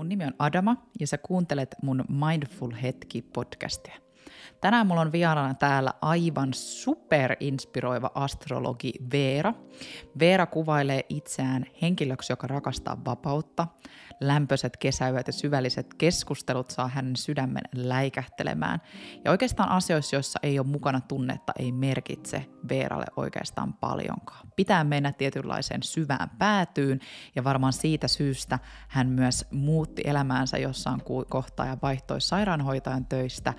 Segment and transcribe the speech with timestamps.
[0.00, 3.94] Mun nimi on Adama ja sä kuuntelet mun Mindful Hetki podcastia.
[4.60, 9.54] Tänään mulla on vieraana täällä aivan superinspiroiva astrologi Veera.
[10.18, 13.66] Veera kuvailee itseään henkilöksi, joka rakastaa vapautta.
[14.20, 18.80] Lämpöiset kesäyöt ja syvälliset keskustelut saa hänen sydämen läikähtelemään.
[19.24, 24.48] Ja oikeastaan asioissa, joissa ei ole mukana tunnetta, ei merkitse Veeralle oikeastaan paljonkaan.
[24.56, 27.00] Pitää mennä tietynlaiseen syvään päätyyn
[27.36, 28.58] ja varmaan siitä syystä
[28.88, 33.54] hän myös muutti elämäänsä jossain kohtaa ja vaihtoi sairaanhoitajan töistä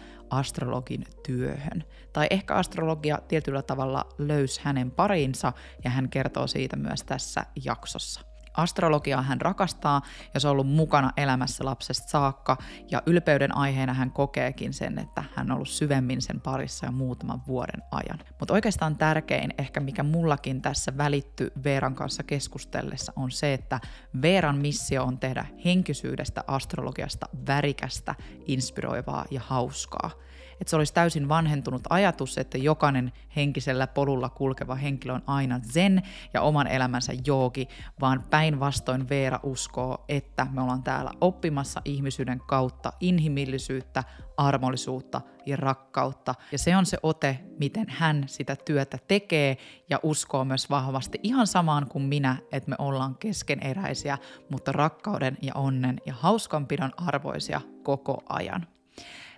[0.82, 1.84] astrologin työhön.
[2.14, 8.22] Tai ehkä astrologia tietyllä tavalla löysi hänen parinsa ja hän kertoo siitä myös tässä jaksossa.
[8.54, 10.02] Astrologiaa hän rakastaa
[10.34, 12.58] ja se on ollut mukana elämässä lapsesta saakka
[12.92, 17.42] ja ylpeyden aiheena hän kokeekin sen, että hän on ollut syvemmin sen parissa jo muutaman
[17.48, 18.20] vuoden ajan.
[18.40, 23.80] Mutta oikeastaan tärkein ehkä mikä mullakin tässä välitty Veeran kanssa keskustellessa on se, että
[24.22, 30.12] Veeran missio on tehdä henkisyydestä astrologiasta värikästä, inspiroivaa ja hauskaa–
[30.62, 36.02] että se olisi täysin vanhentunut ajatus, että jokainen henkisellä polulla kulkeva henkilö on aina zen
[36.34, 37.68] ja oman elämänsä joogi,
[38.02, 44.04] vaan päinvastoin Veera uskoo, että me ollaan täällä oppimassa ihmisyyden kautta inhimillisyyttä,
[44.38, 46.36] armollisuutta ja rakkautta.
[46.52, 49.58] Ja se on se ote, miten hän sitä työtä tekee
[49.90, 54.18] ja uskoo myös vahvasti ihan samaan kuin minä, että me ollaan keskeneräisiä,
[54.50, 58.68] mutta rakkauden ja onnen ja hauskanpidon arvoisia koko ajan.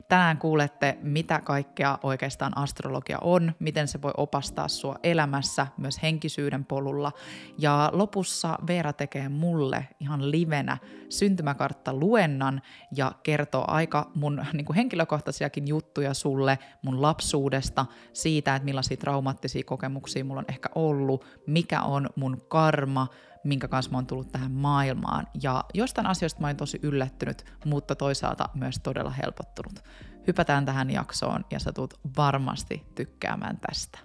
[0.09, 6.65] Tänään kuulette, mitä kaikkea oikeastaan astrologia on, miten se voi opastaa sua elämässä, myös henkisyyden
[6.65, 7.11] polulla.
[7.57, 10.77] Ja lopussa Veera tekee mulle ihan livenä
[11.09, 12.61] syntymäkartta luennan
[12.95, 19.63] ja kertoo aika mun niin kuin henkilökohtaisiakin juttuja sulle mun lapsuudesta, siitä, että millaisia traumaattisia
[19.65, 23.07] kokemuksia mulla on ehkä ollut, mikä on mun karma,
[23.43, 25.27] minkä kanssa mä oon tullut tähän maailmaan.
[25.43, 29.79] Ja jostain asioista mä oon tosi yllättynyt, mutta toisaalta myös todella helpottunut.
[30.27, 33.99] Hypätään tähän jaksoon ja sä tulet varmasti tykkäämään tästä.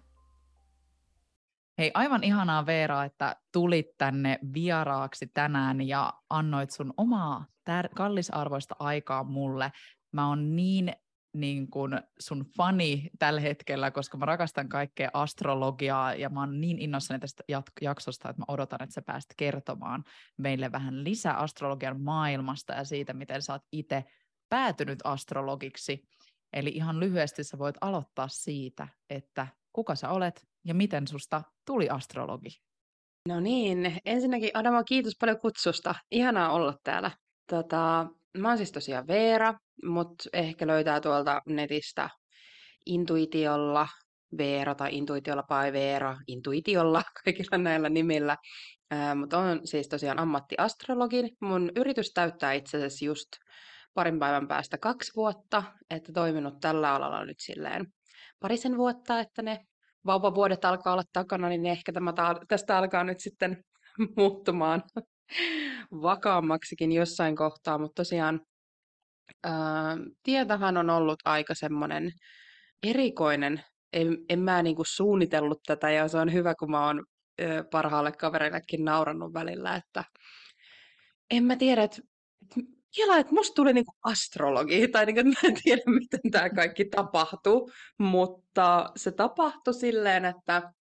[1.78, 8.76] Hei, aivan ihanaa Veera, että tulit tänne vieraaksi tänään ja annoit sun omaa tär- kallisarvoista
[8.78, 9.72] aikaa mulle.
[10.12, 10.92] Mä oon niin
[11.40, 16.78] niin kuin sun fani tällä hetkellä, koska mä rakastan kaikkea astrologiaa ja mä oon niin
[16.78, 17.42] innoissani tästä
[17.80, 20.04] jaksosta, että mä odotan, että sä pääst kertomaan
[20.38, 24.04] meille vähän lisää astrologian maailmasta ja siitä, miten sä oot itse
[24.48, 26.02] päätynyt astrologiksi.
[26.52, 31.88] Eli ihan lyhyesti sä voit aloittaa siitä, että kuka sä olet ja miten susta tuli
[31.88, 32.50] astrologi.
[33.28, 35.94] No niin, ensinnäkin Adama, kiitos paljon kutsusta.
[36.10, 37.10] Ihanaa olla täällä.
[37.50, 38.06] Tota,
[38.36, 42.10] Mä oon siis tosiaan Veera, mutta ehkä löytää tuolta netistä
[42.86, 43.88] intuitiolla
[44.38, 48.36] Veera tai intuitiolla by Veera, intuitiolla kaikilla näillä nimillä.
[49.14, 51.30] mutta on siis tosiaan ammattiastrologin.
[51.40, 53.28] Mun yritys täyttää itse asiassa just
[53.94, 57.86] parin päivän päästä kaksi vuotta, että toiminut tällä alalla nyt silleen
[58.40, 59.58] parisen vuotta, että ne
[60.06, 63.64] vauvavuodet alkaa olla takana, niin ehkä tämä ta- tästä alkaa nyt sitten
[64.16, 64.82] muuttumaan
[65.92, 68.40] vakaammaksikin jossain kohtaa, mutta tosiaan
[69.44, 72.12] ää, tietähän on ollut aika semmoinen
[72.82, 73.64] erikoinen.
[73.92, 77.04] En, en mä niinku suunnitellut tätä ja se on hyvä, kun mä oon
[77.40, 80.04] ää, parhaalle kavereillekin naurannut välillä, että
[81.30, 82.02] en mä tiedä, että
[82.96, 87.70] Kela, että musta tuli niinku astrologi, tai niinku, mä en tiedä, miten tämä kaikki tapahtuu,
[87.98, 90.72] mutta se tapahtui silleen, että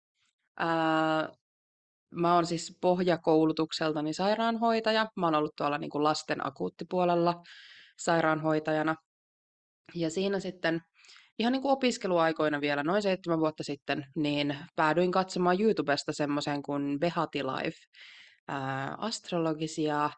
[0.58, 1.28] ää,
[2.16, 5.06] Mä oon siis pohjakoulutukseltani sairaanhoitaja.
[5.16, 7.42] Mä oon ollut tuolla niin kuin lasten akuuttipuolella
[7.98, 8.94] sairaanhoitajana.
[9.94, 10.80] Ja siinä sitten
[11.38, 17.00] ihan niin kuin opiskeluaikoina vielä, noin seitsemän vuotta sitten, niin päädyin katsomaan YouTubesta semmoisen kuin
[17.00, 17.78] Behati Life,
[18.48, 20.10] ää, astrologisia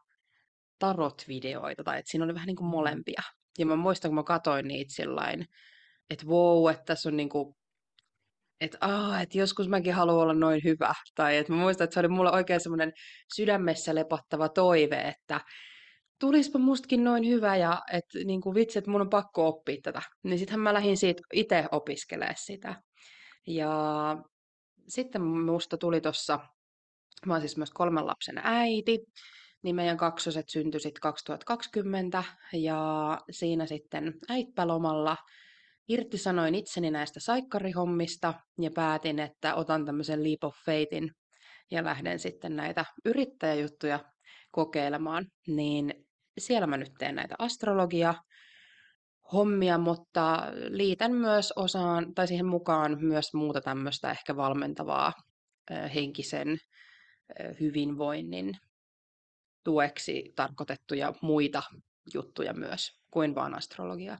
[0.78, 3.22] tarot-videoita, tai että siinä oli vähän niin kuin molempia.
[3.58, 5.46] Ja mä muistan, kun mä katsoin niitä sillain,
[6.10, 7.54] että wow, että tässä on niin kuin
[8.60, 10.94] että ah, et joskus mäkin haluan olla noin hyvä.
[11.14, 12.92] Tai että mä muistan, että se oli mulle oikein semmoinen
[13.34, 15.40] sydämessä lepattava toive, että
[16.20, 20.02] tulispa mustakin noin hyvä ja että niin kuin vitsi, että mun on pakko oppia tätä.
[20.22, 22.82] Niin sittenhän mä lähdin siitä itse opiskelemaan sitä.
[23.46, 24.16] Ja
[24.88, 26.38] sitten musta tuli tossa,
[27.26, 28.98] mä oon siis myös kolmen lapsen äiti,
[29.62, 35.16] niin meidän kaksoset syntyi sitten 2020 ja siinä sitten äitpälomalla
[35.88, 41.10] irtisanoin itseni näistä saikkarihommista ja päätin, että otan tämmöisen leap of faithin
[41.70, 44.00] ja lähden sitten näitä yrittäjäjuttuja
[44.50, 45.26] kokeilemaan.
[45.46, 45.94] Niin
[46.38, 48.14] siellä mä nyt teen näitä astrologia
[49.32, 55.12] hommia, mutta liitän myös osaan, tai siihen mukaan myös muuta tämmöistä ehkä valmentavaa
[55.94, 56.58] henkisen
[57.60, 58.52] hyvinvoinnin
[59.64, 61.62] tueksi tarkoitettuja muita
[62.14, 64.18] juttuja myös kuin vaan astrologiaa.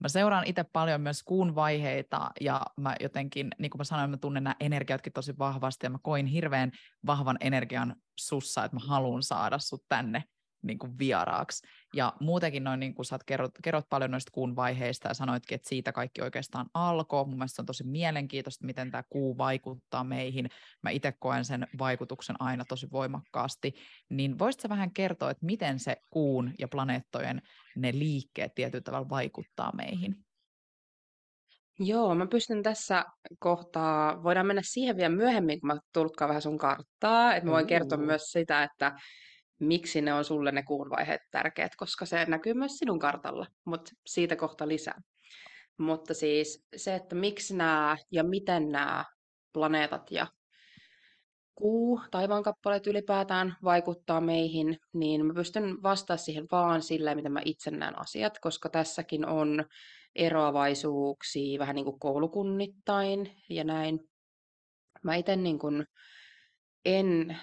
[0.00, 4.16] Mä seuraan itse paljon myös kuun vaiheita ja mä jotenkin, niin kuin mä sanoin, mä
[4.16, 6.72] tunnen nämä energiatkin tosi vahvasti ja mä koin hirveän
[7.06, 10.24] vahvan energian sussa, että mä haluan saada sut tänne
[10.66, 11.66] niin kuin vieraaksi.
[11.94, 15.68] Ja muutenkin noin, niin kuin sä kerrot, kerrot paljon noista kuun vaiheista ja sanoitkin, että
[15.68, 17.26] siitä kaikki oikeastaan alkoi.
[17.26, 20.48] Mun mielestä se on tosi mielenkiintoista, miten tämä kuu vaikuttaa meihin.
[20.82, 23.74] Mä itse koen sen vaikutuksen aina tosi voimakkaasti.
[24.10, 27.42] Niin voisitko vähän kertoa, että miten se kuun ja planeettojen
[27.76, 30.16] ne liikkeet tietyllä tavalla vaikuttaa meihin?
[31.78, 33.04] Joo, mä pystyn tässä
[33.38, 37.66] kohtaa, voidaan mennä siihen vielä myöhemmin, kun mä tulkkaan vähän sun karttaa, että mä voin
[37.66, 38.92] kertoa myös sitä, että
[39.60, 43.90] miksi ne on sulle ne kuun vaiheet tärkeät, koska se näkyy myös sinun kartalla, mutta
[44.06, 45.02] siitä kohta lisää.
[45.78, 49.04] Mutta siis se, että miksi nämä ja miten nämä
[49.52, 50.26] planeetat ja
[51.54, 57.70] kuu, taivaankappaleet ylipäätään vaikuttaa meihin, niin mä pystyn vastaamaan siihen vaan sillä, miten mä itse
[57.70, 59.64] näen asiat, koska tässäkin on
[60.14, 64.00] eroavaisuuksia vähän niin kuin koulukunnittain ja näin.
[65.02, 65.86] Mä itse niin kuin
[66.84, 67.36] en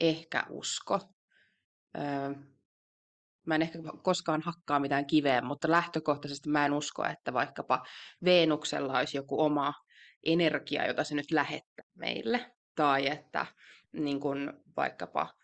[0.00, 1.00] ehkä usko
[3.46, 7.86] mä en ehkä koskaan hakkaa mitään kiveä, mutta lähtökohtaisesti mä en usko, että vaikkapa
[8.24, 9.74] Veenuksella olisi joku oma
[10.26, 12.52] energia, jota se nyt lähettää meille.
[12.74, 13.46] Tai että
[13.92, 15.34] niin kuin vaikkapa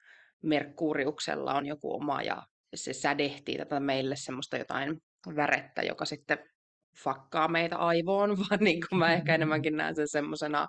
[0.43, 2.43] Merkuriuksella on joku oma ja
[2.75, 5.03] se sädehtii tätä meille semmoista jotain
[5.37, 6.39] värettä, joka sitten
[7.05, 10.69] fakkaa meitä aivoon, vaan niin kuin mä ehkä enemmänkin näen sen semmoisena,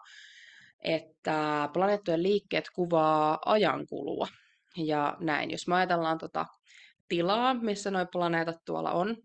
[0.79, 4.27] että planeettojen liikkeet kuvaa ajankulua
[4.77, 5.51] ja näin.
[5.51, 6.45] Jos me ajatellaan tota
[7.09, 9.17] tilaa, missä nuo planeetat tuolla on,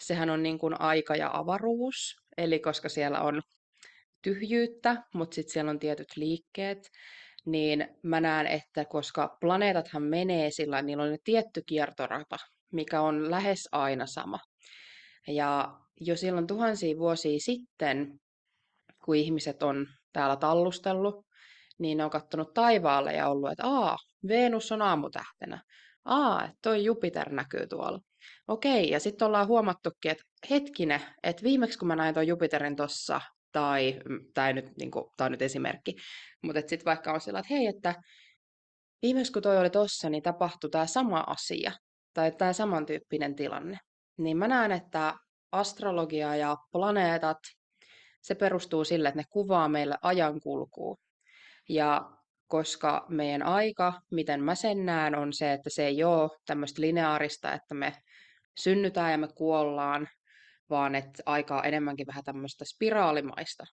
[0.00, 3.42] sehän on niin kuin aika ja avaruus, eli koska siellä on
[4.22, 6.90] tyhjyyttä, mutta sitten siellä on tietyt liikkeet,
[7.46, 12.36] niin mä näen, että koska planeetathan menee sillä, niillä on tietty kiertorata,
[12.72, 14.38] mikä on lähes aina sama.
[15.26, 18.20] Ja jo silloin tuhansia vuosia sitten,
[19.04, 21.27] kun ihmiset on täällä tallustellut,
[21.78, 23.98] niin ne on katsonut taivaalle ja ollut, että aa,
[24.28, 25.62] Venus on aamutähtenä.
[26.04, 28.00] Aa, että toi Jupiter näkyy tuolla.
[28.48, 33.20] Okei, ja sitten ollaan huomattukin, että hetkinen, että viimeksi kun mä näin tuon Jupiterin tossa,
[33.52, 34.00] tai
[34.34, 35.96] tämä nyt, niin kuin, tämä on nyt esimerkki,
[36.42, 37.94] mutta sitten vaikka on sillä, että hei, että
[39.02, 41.72] viimeksi kun toi oli tossa, niin tapahtui tämä sama asia,
[42.14, 43.78] tai tämä samantyyppinen tilanne.
[44.18, 45.14] Niin mä näen, että
[45.52, 47.38] astrologia ja planeetat,
[48.22, 50.96] se perustuu sille, että ne kuvaa meille ajankulkua.
[51.68, 52.10] Ja
[52.46, 57.52] koska meidän aika, miten mä sen näen, on se, että se ei ole tämmöistä lineaarista,
[57.52, 57.92] että me
[58.58, 60.08] synnytään ja me kuollaan,
[60.70, 63.64] vaan että aika on enemmänkin vähän tämmöistä spiraalimaista,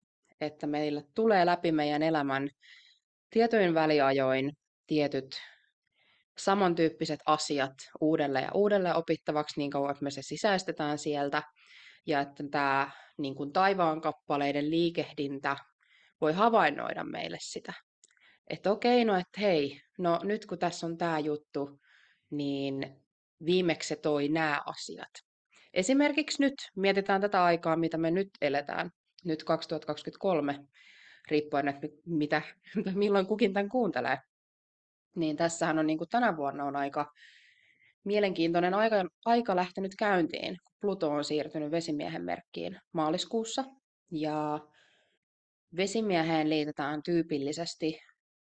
[0.41, 2.49] että meillä tulee läpi meidän elämän
[3.31, 4.53] tietojen väliajoin
[4.87, 5.41] tietyt
[6.39, 11.43] samantyyppiset asiat uudelleen ja uudelleen opittavaksi niin kauan, että me se sisäistetään sieltä,
[12.07, 15.57] ja että tämä niin kuin taivaan kappaleiden liikehdintä
[16.25, 17.73] voi havainnoida meille sitä
[18.51, 21.81] että okei, no että hei, no nyt kun tässä on tämä juttu,
[22.31, 22.97] niin
[23.45, 25.11] viimeksi se toi nämä asiat.
[25.75, 28.91] Esimerkiksi nyt mietitään tätä aikaa, mitä me nyt eletään,
[29.25, 30.59] nyt 2023,
[31.31, 32.43] riippuen, että mitä,
[32.95, 34.19] milloin kukin tämän kuuntelee.
[35.17, 37.13] Niin tässähän on niin kuin tänä vuonna on aika
[38.05, 40.57] mielenkiintoinen aika, aika lähtenyt käyntiin.
[40.81, 43.65] Pluto on siirtynyt vesimiehen merkkiin maaliskuussa.
[44.11, 44.61] Ja
[45.77, 47.99] vesimieheen liitetään tyypillisesti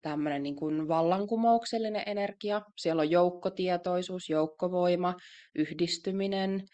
[0.03, 2.63] tämmöinen niin kuin vallankumouksellinen energia.
[2.77, 5.15] Siellä on joukkotietoisuus, joukkovoima,
[5.55, 6.65] yhdistyminen,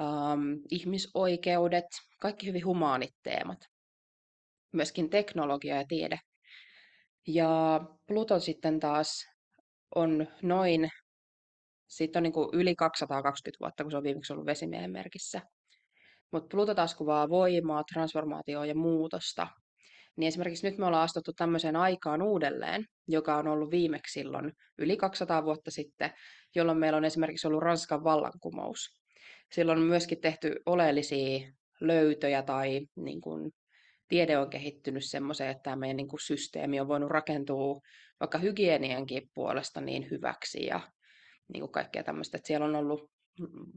[0.00, 1.86] ähm, ihmisoikeudet,
[2.20, 3.58] kaikki hyvin humaanit teemat.
[4.72, 6.18] Myöskin teknologia ja tiede.
[7.26, 9.24] Ja Pluto sitten taas
[9.94, 10.90] on noin,
[11.88, 15.40] siitä on niin kuin yli 220 vuotta, kun se on viimeksi ollut vesimiehen merkissä.
[16.32, 19.46] Mutta Pluto taas kuvaa voimaa, transformaatioa ja muutosta.
[20.16, 24.96] Niin esimerkiksi nyt me ollaan astuttu tämmöiseen aikaan uudelleen, joka on ollut viimeksi silloin yli
[24.96, 26.10] 200 vuotta sitten,
[26.54, 29.00] jolloin meillä on esimerkiksi ollut Ranskan vallankumous.
[29.52, 31.48] Silloin on myöskin tehty oleellisia
[31.80, 33.50] löytöjä tai niin kuin,
[34.08, 37.80] tiede on kehittynyt semmoiseen, että tämä meidän niin kuin, systeemi on voinut rakentua
[38.20, 40.80] vaikka hygieniankin puolesta niin hyväksi ja
[41.52, 42.36] niin kuin kaikkea tämmöistä.
[42.36, 43.10] Että siellä on ollut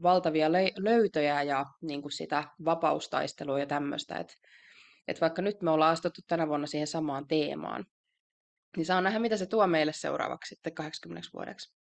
[0.02, 4.34] valtavia löytöjä ja niin kuin sitä vapaustaistelua ja tämmöistä, että
[5.08, 7.86] että vaikka nyt me ollaan astuttu tänä vuonna siihen samaan teemaan,
[8.76, 11.78] niin saa nähdä, mitä se tuo meille seuraavaksi sitten 80 vuodeksi.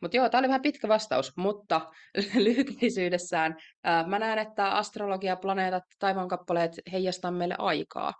[0.00, 1.90] Mutta joo, tämä oli vähän pitkä vastaus, mutta
[2.44, 8.14] lyhykeisyydessään ää, mä näen, että astrologia, planeetat, taivaankappaleet heijastaa meille aikaa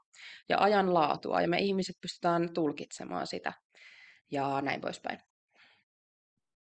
[0.48, 3.52] ja ajan laatua, ja me ihmiset pystytään tulkitsemaan sitä
[4.30, 5.18] ja näin poispäin.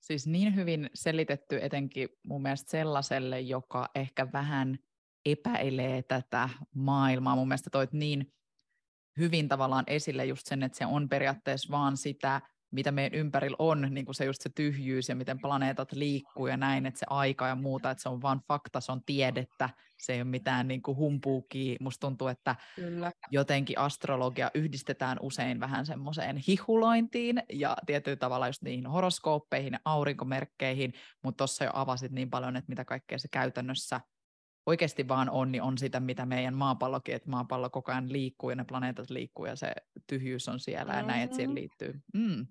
[0.01, 4.77] Siis niin hyvin selitetty etenkin mun mielestä sellaiselle, joka ehkä vähän
[5.25, 7.35] epäilee tätä maailmaa.
[7.35, 8.33] Mun mielestä toit niin
[9.17, 13.87] hyvin tavallaan esille just sen, että se on periaatteessa vaan sitä, mitä meidän ympärillä on,
[13.91, 17.47] niin kuin se just se tyhjyys ja miten planeetat liikkuu ja näin, että se aika
[17.47, 20.81] ja muuta, että se on vaan fakta, se on tiedettä, se ei ole mitään niin
[20.81, 21.77] kuin humpuukia.
[21.79, 23.11] Musta tuntuu, että Kyllä.
[23.31, 30.93] jotenkin astrologia yhdistetään usein vähän semmoiseen hihulointiin ja tietyllä tavalla just niihin horoskooppeihin ja aurinkomerkkeihin,
[31.23, 34.01] mutta tuossa jo avasit niin paljon, että mitä kaikkea se käytännössä
[34.65, 38.55] oikeasti vaan on, niin on sitä, mitä meidän maapallokin, että maapallo koko ajan liikkuu ja
[38.55, 39.73] ne planeetat liikkuu ja se
[40.07, 42.01] tyhjyys on siellä ja näin, että siihen liittyy.
[42.13, 42.47] Mm.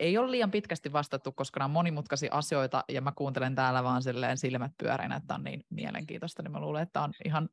[0.00, 4.02] Ei ole liian pitkästi vastattu, koska nämä on monimutkaisia asioita ja mä kuuntelen täällä vaan
[4.02, 7.48] silleen silmät pyöreinä, että on niin mielenkiintoista, niin mä luulen, että on ihan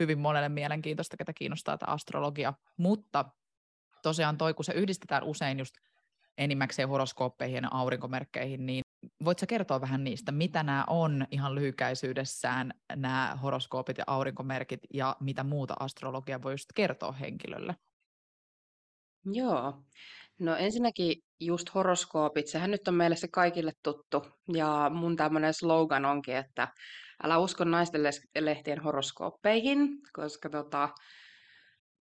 [0.00, 2.54] hyvin monelle mielenkiintoista, ketä kiinnostaa tämä astrologia.
[2.76, 3.24] Mutta
[4.02, 5.74] tosiaan toi, kun se yhdistetään usein just
[6.38, 8.83] enimmäkseen horoskooppeihin ja aurinkomerkkeihin, niin
[9.24, 15.44] voitko kertoa vähän niistä, mitä nämä on ihan lyhykäisyydessään, nämä horoskoopit ja aurinkomerkit, ja mitä
[15.44, 17.74] muuta astrologia voi just kertoa henkilölle?
[19.32, 19.82] Joo.
[20.38, 24.26] No ensinnäkin just horoskoopit, sehän nyt on meille se kaikille tuttu.
[24.54, 26.68] Ja mun tämmöinen slogan onkin, että
[27.22, 28.02] älä usko naisten
[28.40, 30.88] lehtien horoskooppeihin, koska tota,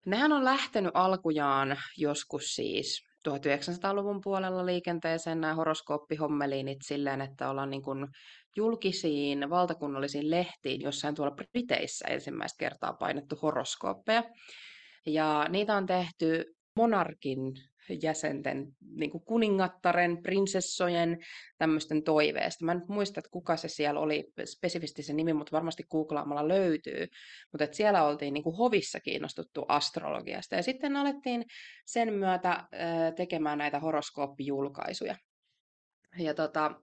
[0.06, 7.82] nehän on lähtenyt alkujaan joskus siis 1900-luvun puolella liikenteeseen nämä horoskooppihommeliinit silleen, että ollaan niin
[7.82, 8.06] kuin
[8.56, 14.22] julkisiin valtakunnallisiin lehtiin jossain tuolla Briteissä ensimmäistä kertaa painettu horoskooppeja.
[15.06, 16.44] Ja niitä on tehty
[16.76, 17.38] monarkin
[18.02, 21.18] jäsenten, niin kuin kuningattaren, prinsessojen,
[21.58, 22.64] tämmöisten toiveesta.
[22.64, 27.06] Mä en muista, että kuka se siellä oli spesifisti se nimi, mutta varmasti googlaamalla löytyy.
[27.52, 30.54] Mutta että siellä oltiin niin kuin hovissa kiinnostuttu astrologiasta.
[30.54, 31.44] Ja sitten alettiin
[31.86, 32.64] sen myötä
[33.16, 35.16] tekemään näitä horoskooppijulkaisuja.
[36.18, 36.74] Ja tota,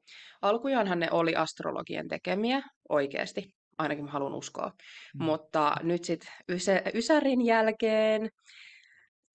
[0.41, 4.71] alkujaanhan ne oli astrologien tekemiä oikeasti, ainakin mä haluan uskoa.
[5.19, 5.23] Mm.
[5.23, 6.31] Mutta nyt sitten
[6.93, 8.29] Ysärin jälkeen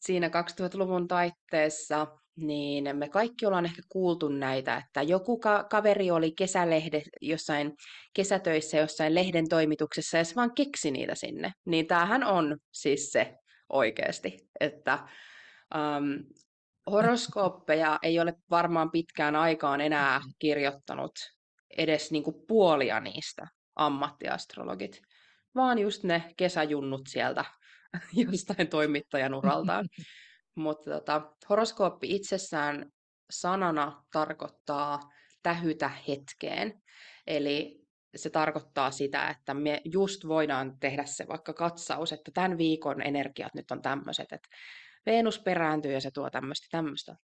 [0.06, 2.06] siinä 2000-luvun taitteessa,
[2.36, 7.72] niin me kaikki ollaan ehkä kuultu näitä, että joku ka- kaveri oli kesälehde jossain
[8.14, 11.52] kesätöissä jossain lehden toimituksessa ja se vaan keksi niitä sinne.
[11.66, 13.34] Niin tämähän on siis se
[13.68, 14.98] oikeasti, että
[15.74, 16.24] um,
[16.90, 21.12] horoskooppeja ei ole varmaan pitkään aikaan enää kirjoittanut
[21.76, 23.46] edes niinku puolia niistä
[23.76, 25.00] ammattiastrologit,
[25.54, 27.44] vaan just ne kesäjunnut sieltä
[28.30, 29.88] jostain toimittajan uraltaan.
[30.54, 32.92] Mutta tota, horoskooppi itsessään
[33.30, 35.00] sanana tarkoittaa
[35.42, 36.82] tähytä hetkeen.
[37.26, 37.84] Eli
[38.16, 43.54] se tarkoittaa sitä, että me just voidaan tehdä se vaikka katsaus, että tämän viikon energiat
[43.54, 44.48] nyt on tämmöiset, että
[45.06, 47.16] Venus perääntyy ja se tuo tämmöistä tämmöistä.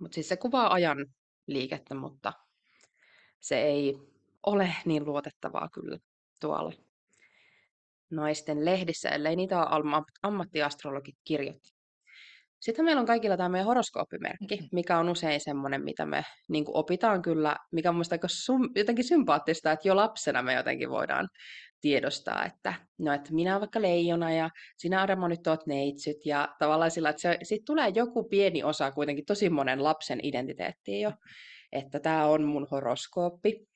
[0.00, 1.06] Mutta siis se kuvaa ajan
[1.46, 2.32] liikettä, mutta
[3.40, 3.98] se ei
[4.46, 5.98] ole niin luotettavaa kyllä
[6.40, 6.72] tuolla
[8.10, 11.78] naisten lehdissä, ellei niitä ole ammattiastrologit kirjoitti.
[12.60, 14.68] Sitten meillä on kaikilla tämä meidän horoskooppimerkki, mm-hmm.
[14.72, 19.72] mikä on usein semmoinen, mitä me niin opitaan kyllä, mikä on mielestäni sum, jotenkin sympaattista,
[19.72, 21.28] että jo lapsena me jotenkin voidaan
[21.80, 26.48] tiedostaa, että no, että minä olen vaikka leijona ja sinä Aremo nyt olet neitsyt ja
[26.58, 31.12] tavallaan sillä, että se, siitä tulee joku pieni osa kuitenkin tosi monen lapsen identiteettiin jo,
[31.72, 33.66] että tämä on mun horoskooppi.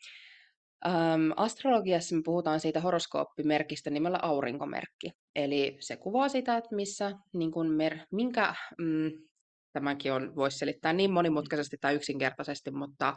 [0.87, 5.11] Um, astrologiassa me puhutaan siitä horoskooppimerkistä nimellä aurinkomerkki.
[5.35, 9.11] Eli se kuvaa sitä, että missä, niin kun mer, minkä, mm,
[9.73, 13.17] tämäkin on, voisi selittää niin monimutkaisesti tai yksinkertaisesti, mutta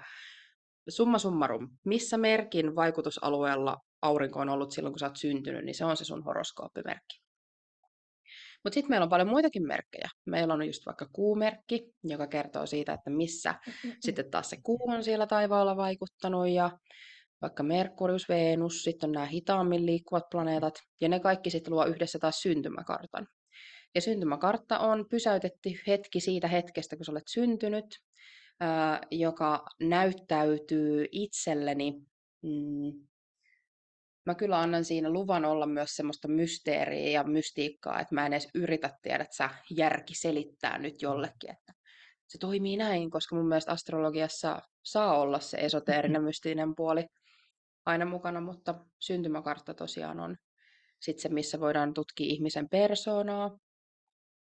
[0.89, 5.85] summa summarum, missä merkin vaikutusalueella aurinko on ollut silloin, kun sä oot syntynyt, niin se
[5.85, 7.25] on se sun horoskooppimerkki.
[8.63, 10.09] Mutta sitten meillä on paljon muitakin merkkejä.
[10.25, 13.55] Meillä on just vaikka kuumerkki, joka kertoo siitä, että missä
[14.05, 16.71] sitten taas se kuu on siellä taivaalla vaikuttanut ja
[17.41, 22.19] vaikka Merkurius, Venus, sitten on nämä hitaammin liikkuvat planeetat, ja ne kaikki sitten luo yhdessä
[22.19, 23.27] taas syntymäkartan.
[23.95, 27.85] Ja syntymäkartta on pysäytetty hetki siitä hetkestä, kun sä olet syntynyt,
[28.59, 31.91] ää, joka näyttäytyy itselleni.
[32.41, 33.07] Mm,
[34.25, 38.49] mä kyllä annan siinä luvan olla myös semmoista mysteeriä ja mystiikkaa, että mä en edes
[38.55, 41.73] yritä tiedä, että sä järki selittää nyt jollekin, että
[42.27, 47.05] se toimii näin, koska mun mielestä astrologiassa saa olla se esoteerinen mystinen puoli
[47.85, 50.37] aina mukana, mutta syntymäkartta tosiaan on
[50.99, 53.59] sitten se, missä voidaan tutkia ihmisen persoonaa,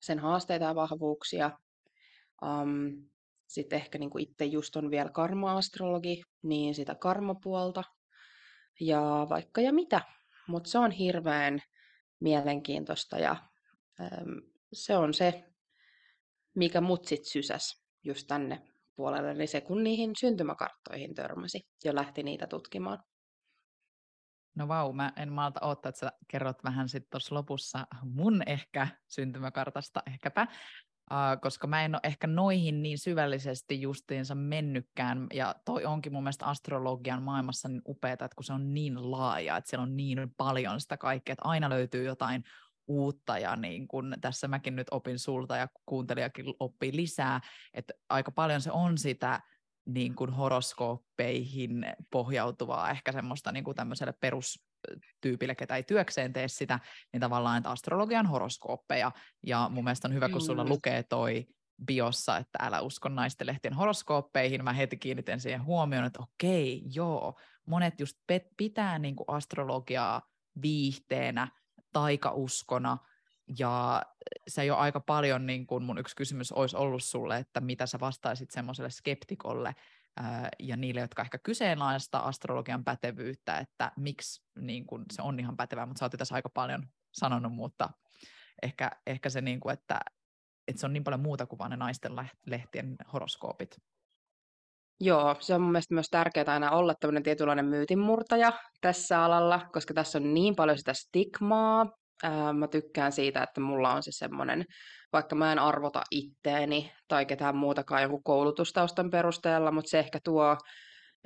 [0.00, 1.50] sen haasteita ja vahvuuksia.
[2.42, 3.10] Um,
[3.46, 7.84] sitten ehkä niin kuin itse just on vielä karma-astrologi, niin sitä karmapuolta
[8.80, 10.00] ja vaikka ja mitä.
[10.46, 11.62] Mutta se on hirveän
[12.20, 13.36] mielenkiintoista ja
[14.00, 15.44] um, se on se,
[16.54, 18.70] mikä mut sit sysäs just tänne
[19.00, 23.02] loppupuolelle, niin se kun niihin syntymäkarttoihin törmäsi ja lähti niitä tutkimaan.
[24.54, 28.88] No vau, mä en malta odottaa, että sä kerrot vähän sitten tuossa lopussa mun ehkä
[29.08, 30.42] syntymäkartasta ehkäpä,
[31.10, 36.22] uh, koska mä en ole ehkä noihin niin syvällisesti justiinsa mennytkään, ja toi onkin mun
[36.22, 40.34] mielestä astrologian maailmassa niin upeaa, että kun se on niin laaja, että siellä on niin
[40.36, 42.44] paljon sitä kaikkea, että aina löytyy jotain
[42.88, 47.40] uutta ja niin kun tässä mäkin nyt opin sulta ja kuuntelijakin oppii lisää,
[47.74, 49.40] että aika paljon se on sitä
[49.86, 56.80] niin kuin horoskooppeihin pohjautuvaa ehkä semmoista niin kuin tämmöiselle perustyypille, ketä ei työkseen tee sitä,
[57.12, 59.12] niin tavallaan, että astrologian horoskooppeja.
[59.46, 61.46] Ja mun mielestä on hyvä, kun sulla lukee toi
[61.86, 64.64] biossa, että älä usko naisten lehtien horoskooppeihin.
[64.64, 68.16] Mä heti kiinnitän siihen huomioon, että okei, joo, monet just
[68.56, 70.22] pitää niin kuin astrologiaa
[70.62, 71.48] viihteenä,
[71.92, 72.98] taikauskona,
[73.58, 74.02] ja
[74.48, 78.00] se jo aika paljon, niin kun mun yksi kysymys olisi ollut sulle, että mitä sä
[78.00, 79.74] vastaisit semmoiselle skeptikolle
[80.16, 85.56] ää, ja niille, jotka ehkä kyseenalaista astrologian pätevyyttä, että miksi niin kun se on ihan
[85.56, 87.90] pätevää, mutta sä oot tässä aika paljon sanonut, mutta
[88.62, 90.00] ehkä, ehkä se, niin kun, että,
[90.68, 92.12] että se on niin paljon muuta kuin vain ne naisten
[92.46, 93.76] lehtien horoskoopit.
[95.00, 99.94] Joo, se on mun mielestä myös tärkeää aina olla tämmöinen tietynlainen myytinmurtaja tässä alalla, koska
[99.94, 101.86] tässä on niin paljon sitä stigmaa,
[102.22, 104.64] Ää, mä tykkään siitä, että mulla on se semmoinen,
[105.12, 110.56] vaikka mä en arvota itteeni tai ketään muutakaan joku koulutustaustan perusteella, mutta se ehkä tuo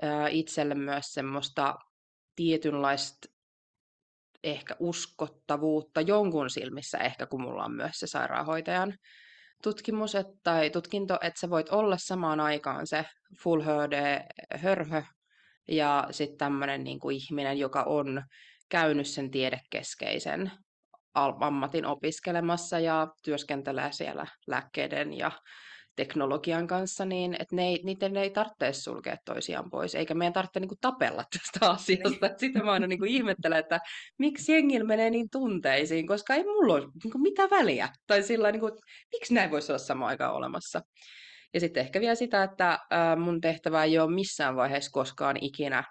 [0.02, 1.74] ää, itselle myös semmoista
[2.36, 3.28] tietynlaista
[4.42, 8.94] ehkä uskottavuutta jonkun silmissä ehkä, kun mulla on myös se sairaanhoitajan
[9.62, 13.04] tutkimus et, tai tutkinto, että sä voit olla samaan aikaan se
[13.42, 14.20] full HD
[14.56, 15.02] hörhö
[15.68, 18.22] ja sitten tämmöinen niin ihminen, joka on
[18.68, 20.52] käynyt sen tiedekeskeisen
[21.14, 25.30] ammatin opiskelemassa ja työskentelee siellä lääkkeiden ja
[25.96, 30.60] teknologian kanssa, niin että ne ei, niiden ei tarvitse sulkea toisiaan pois, eikä meidän tarvitse
[30.60, 32.26] niin kuin, tapella tästä asiasta.
[32.26, 33.80] Että sitä mä aina niin kuin, ihmettelen, että
[34.18, 37.88] miksi jengillä menee niin tunteisiin, koska ei mulla ole niin kuin, mitään väliä.
[38.06, 38.72] Tai sillä niin kuin,
[39.12, 40.80] miksi näin voisi olla samaan aikaan olemassa.
[41.54, 42.78] Ja sitten ehkä vielä sitä, että
[43.16, 45.84] mun tehtävä ei ole missään vaiheessa koskaan ikinä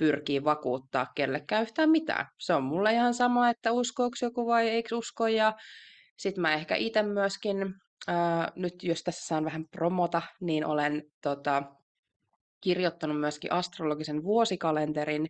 [0.00, 2.26] pyrkii vakuuttaa kellekään yhtään mitään.
[2.38, 5.26] Se on mulle ihan sama, että uskooko joku vai eikö usko.
[5.26, 5.52] Ja
[6.16, 7.74] sitten mä ehkä itse myöskin,
[8.06, 11.62] ää, nyt jos tässä saan vähän promota, niin olen tota,
[12.60, 15.26] kirjoittanut myöskin astrologisen vuosikalenterin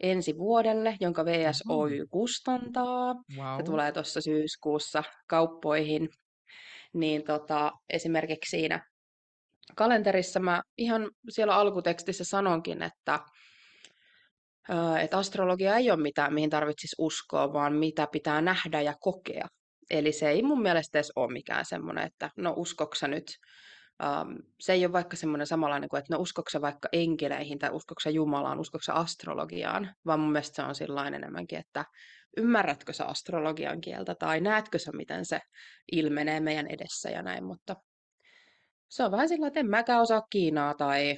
[0.00, 3.14] ensi vuodelle, jonka VSOY kustantaa.
[3.36, 3.56] Wow.
[3.56, 6.08] Se tulee tuossa syyskuussa kauppoihin.
[6.92, 8.86] Niin tota, esimerkiksi siinä
[9.74, 13.20] kalenterissa mä ihan siellä alkutekstissä sanonkin, että
[15.00, 19.46] että astrologia ei ole mitään, mihin tarvitsisi uskoa, vaan mitä pitää nähdä ja kokea.
[19.90, 23.24] Eli se ei mun mielestä edes ole mikään semmoinen, että no uskoksa nyt,
[24.02, 28.10] um, se ei ole vaikka semmoinen samanlainen kuin, että no uskoksa vaikka enkeleihin tai uskoksa
[28.10, 31.84] Jumalaan, uskoksa astrologiaan, vaan mun mielestä se on sellainen enemmänkin, että
[32.36, 35.40] ymmärrätkö sä astrologian kieltä tai näetkö sä, miten se
[35.92, 37.76] ilmenee meidän edessä ja näin, mutta
[38.88, 41.16] se on vähän sillä, että en mäkään osaa Kiinaa tai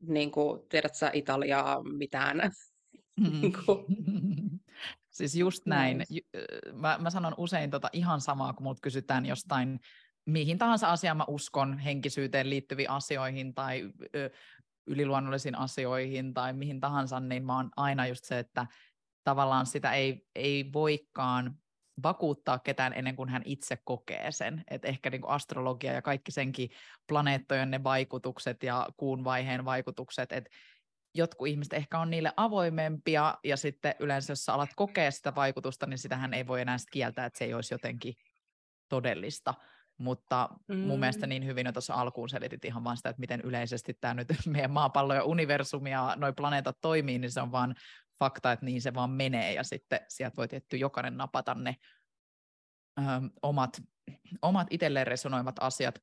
[0.00, 2.40] niin kuin, tiedät sä Italiaa mitään
[3.20, 3.40] Mm.
[3.40, 3.52] Niin
[5.10, 6.04] siis just näin.
[6.72, 9.80] Mä, mä sanon usein tota ihan samaa, kun mut kysytään jostain,
[10.26, 14.30] mihin tahansa asiaan mä uskon, henkisyyteen liittyviin asioihin tai ö,
[14.86, 18.66] yliluonnollisiin asioihin tai mihin tahansa, niin mä oon aina just se, että
[19.24, 21.58] tavallaan sitä ei, ei voikaan
[22.02, 24.64] vakuuttaa ketään ennen kuin hän itse kokee sen.
[24.70, 26.70] Et ehkä niin kuin astrologia ja kaikki senkin
[27.08, 30.50] planeettojen ne vaikutukset ja kuun vaiheen vaikutukset, että
[31.14, 35.86] jotkut ihmiset ehkä on niille avoimempia, ja sitten yleensä jos sä alat kokea sitä vaikutusta,
[35.86, 38.14] niin sitähän ei voi enää sit kieltää, että se ei olisi jotenkin
[38.88, 39.54] todellista.
[39.98, 40.76] Mutta mm.
[40.76, 44.14] mun mielestä niin hyvin jo tuossa alkuun selitit ihan vaan sitä, että miten yleisesti tämä
[44.14, 47.74] nyt meidän maapallo ja universumi ja noi planeetat toimii, niin se on vaan
[48.18, 51.76] fakta, että niin se vaan menee, ja sitten sieltä voi tietty jokainen napata ne
[52.98, 53.02] ö,
[53.42, 53.70] omat,
[54.42, 55.98] omat itselleen resonoivat asiat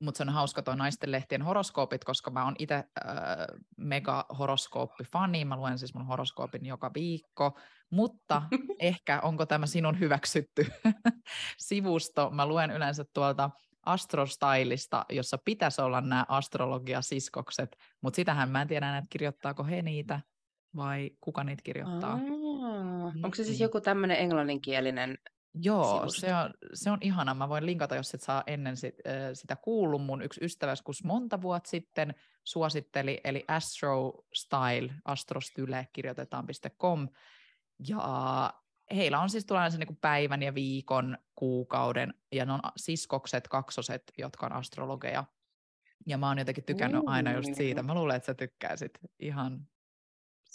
[0.00, 2.84] mutta se on hauska tuo naisten lehtien horoskoopit, koska mä oon itse äh,
[3.76, 7.58] mega horoskooppifani, mä luen siis mun horoskoopin joka viikko,
[7.90, 8.42] mutta
[8.78, 10.66] ehkä onko tämä sinun hyväksytty
[11.68, 13.50] sivusto, mä luen yleensä tuolta
[13.86, 20.20] Astrostylista, jossa pitäisi olla nämä astrologiasiskokset, mutta sitähän mä en tiedä, että kirjoittaako he niitä
[20.76, 22.12] vai kuka niitä kirjoittaa.
[22.12, 25.18] Aa, onko se siis joku tämmöinen englanninkielinen
[25.54, 27.34] Joo, se on, se on ihana.
[27.34, 30.04] Mä voin linkata, jos et saa ennen sit, äh, sitä kuullut.
[30.04, 32.14] Mun yksi ystäväs, kun monta vuotta sitten
[32.44, 37.08] suositteli, eli astrostyle, astrostyle kirjoitetaan.com.
[37.88, 38.54] Ja
[38.94, 44.46] heillä on siis tulee niin päivän ja viikon, kuukauden, ja ne on siskokset, kaksoset, jotka
[44.46, 45.24] on astrologeja.
[46.06, 47.82] Ja mä oon jotenkin tykännyt mm, aina just siitä.
[47.82, 49.66] Mä luulen, että sä tykkäisit ihan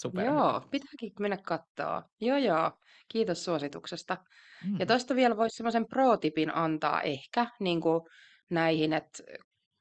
[0.02, 0.26] super.
[0.26, 2.04] Joo, pitääkin mennä katsoa.
[2.22, 2.72] Joo, joo.
[3.12, 4.18] Kiitos suosituksesta.
[4.66, 4.80] Mm.
[4.80, 8.02] Ja tuosta vielä voisi semmoisen pro-tipin antaa ehkä niin kuin
[8.50, 9.24] näihin, että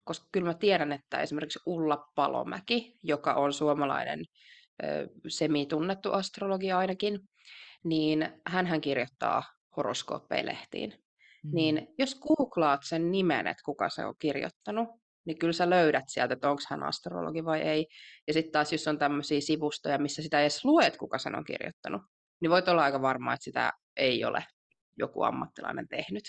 [0.04, 4.24] koska kyllä mä tiedän, että esimerkiksi Ulla Palomäki, joka on suomalainen
[5.28, 7.20] semitunnettu astrologia ainakin,
[7.84, 9.42] niin hän kirjoittaa
[9.76, 10.90] horoskooppeilehtiin.
[11.44, 11.50] Mm.
[11.54, 14.88] Niin jos googlaat sen nimen, että kuka se on kirjoittanut,
[15.28, 17.86] niin kyllä sä löydät sieltä, että onko hän astrologi vai ei.
[18.26, 22.02] Ja sitten taas, jos on tämmöisiä sivustoja, missä sitä edes luet, kuka sen on kirjoittanut,
[22.40, 24.44] niin voit olla aika varma, että sitä ei ole
[24.98, 26.24] joku ammattilainen tehnyt.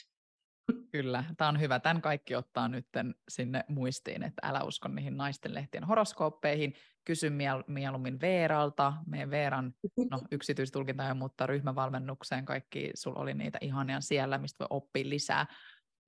[0.91, 1.79] Kyllä, tämä on hyvä.
[1.79, 2.87] Tämän kaikki ottaa nyt
[3.29, 6.73] sinne muistiin, että älä usko niihin naisten lehtien horoskooppeihin.
[7.05, 8.93] Kysy miel- mieluummin Veeralta.
[9.07, 9.73] Meidän Veeran
[10.11, 12.45] no, yksityistulkinta ja muuttaa ryhmävalmennukseen.
[12.45, 15.45] Kaikki, sulla oli niitä ihania siellä, mistä voi oppia lisää.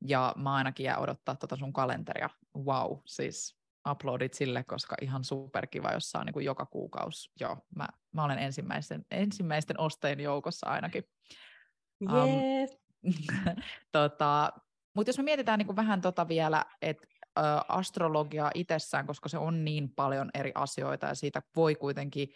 [0.07, 2.29] Ja mä ainakin jää odottaa tuota sun kalenteria.
[2.57, 3.57] Wow, siis
[3.89, 7.31] uploadit sille, koska ihan superkiva, jos saa niin kuin joka kuukausi.
[7.39, 11.03] Joo, mä, mä olen ensimmäisten, ensimmäisten ostajien joukossa ainakin.
[12.01, 12.77] Yes.
[13.05, 13.13] Um,
[13.91, 14.53] tota,
[14.95, 17.07] mutta jos me mietitään niin kuin vähän tota vielä, että
[17.67, 22.29] astrologia itsessään, koska se on niin paljon eri asioita ja siitä voi kuitenkin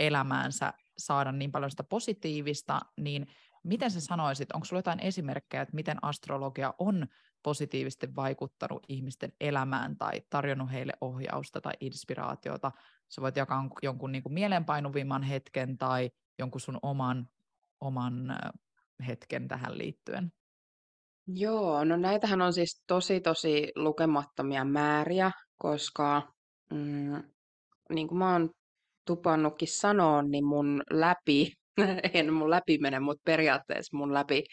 [0.00, 3.26] elämäänsä saada niin paljon sitä positiivista, niin
[3.62, 7.06] miten sä sanoisit, onko sulla jotain esimerkkejä, että miten astrologia on
[7.42, 12.72] positiivisesti vaikuttanut ihmisten elämään tai tarjonnut heille ohjausta tai inspiraatiota?
[13.08, 17.28] Sä voit jakaa jonkun niin kuin mielenpainuvimman hetken tai jonkun sun oman,
[17.80, 18.36] oman
[19.06, 20.32] hetken tähän liittyen.
[21.26, 26.32] Joo, no näitähän on siis tosi tosi lukemattomia määriä, koska
[26.70, 27.22] mm,
[27.94, 28.50] niin kuin mä oon
[29.06, 31.52] tupannutkin sanoa, niin mun läpi,
[32.14, 34.44] en mun läpi mene, mutta periaatteessa mun läpi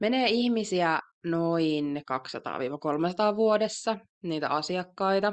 [0.00, 2.02] menee ihmisiä noin
[3.32, 5.32] 200-300 vuodessa, niitä asiakkaita.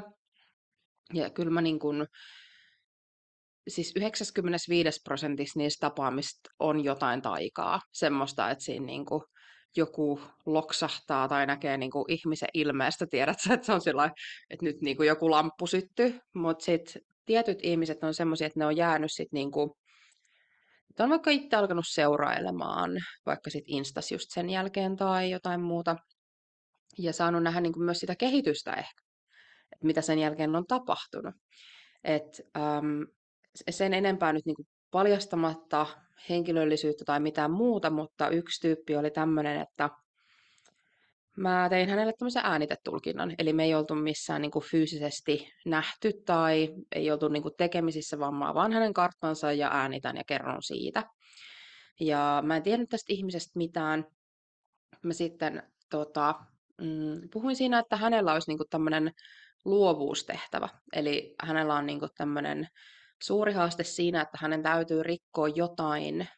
[1.14, 2.06] Ja kyllä mä niin kuin,
[3.68, 7.80] siis 95 prosentissa niistä tapaamista on jotain taikaa.
[7.92, 9.22] Semmoista, että siinä niin kuin
[9.76, 14.10] joku loksahtaa tai näkee niin kuin ihmisen ilmeestä, tiedät sä, että se on sillä
[14.50, 18.66] että nyt niin kuin joku lamppu syttyy, mutta sitten tietyt ihmiset on semmoisia, että ne
[18.66, 19.70] on jäänyt sitten niin kuin,
[20.96, 22.90] että on vaikka itse alkanut seurailemaan,
[23.26, 25.96] vaikka sitten Instas just sen jälkeen tai jotain muuta,
[26.98, 29.02] ja saanut nähdä niin kuin myös sitä kehitystä ehkä,
[29.72, 31.34] että mitä sen jälkeen on tapahtunut.
[32.04, 33.06] Et, äm,
[33.70, 35.86] sen enempää nyt niin kuin paljastamatta
[36.28, 39.90] henkilöllisyyttä tai mitään muuta, mutta yksi tyyppi oli tämmöinen, että
[41.36, 46.74] mä tein hänelle tämmöisen äänitetulkinnan, eli me ei oltu missään niin kuin fyysisesti nähty tai
[46.92, 51.02] ei oltu niin kuin tekemisissä, vaan mä vaan hänen karttansa ja äänitän ja kerron siitä.
[52.00, 54.04] Ja mä en tiennyt tästä ihmisestä mitään.
[55.02, 56.34] Mä sitten tota,
[56.80, 59.12] mm, puhuin siinä, että hänellä olisi niin kuin tämmöinen
[59.64, 60.68] luovuustehtävä.
[60.92, 62.68] Eli hänellä on niin kuin tämmöinen
[63.22, 66.28] suuri haaste siinä, että hänen täytyy rikkoa jotain.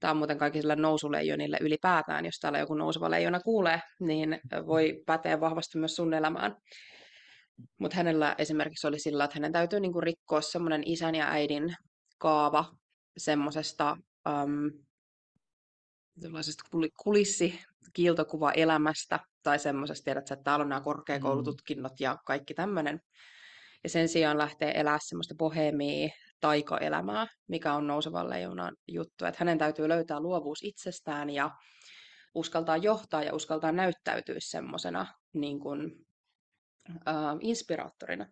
[0.00, 5.40] Tämä on muuten kaikille nousuleijonille ylipäätään, jos täällä joku nouseva leijona kuulee, niin voi päteä
[5.40, 6.56] vahvasti myös sun elämään.
[7.78, 11.76] Mutta hänellä esimerkiksi oli sillä, että hänen täytyy niinku rikkoa semmoinen isän ja äidin
[12.18, 12.64] kaava
[13.16, 13.96] semmoisesta
[14.28, 14.84] um,
[17.02, 17.60] kulissi,
[17.92, 21.96] kiiltokuva elämästä tai semmoisesta, tiedät että täällä on nämä korkeakoulututkinnot mm.
[22.00, 23.00] ja kaikki tämmöinen
[23.84, 26.08] ja sen sijaan lähtee elää semmoista bohemia
[26.40, 31.50] taikaelämää, mikä on nousevan leijonan juttu, että hänen täytyy löytää luovuus itsestään ja
[32.34, 35.92] uskaltaa johtaa ja uskaltaa näyttäytyä semmoisena niin kuin,
[37.08, 38.26] äh, inspiraattorina.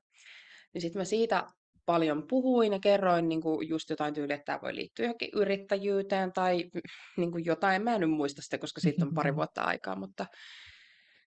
[0.74, 1.46] Niin sitten mä siitä
[1.86, 6.32] paljon puhuin ja kerroin niin kuin just jotain tyyliä, että tämä voi liittyä johonkin yrittäjyyteen
[6.32, 6.64] tai
[7.16, 7.82] niin kuin jotain.
[7.82, 10.26] Mä en nyt muista sitä, koska siitä on pari vuotta aikaa, mutta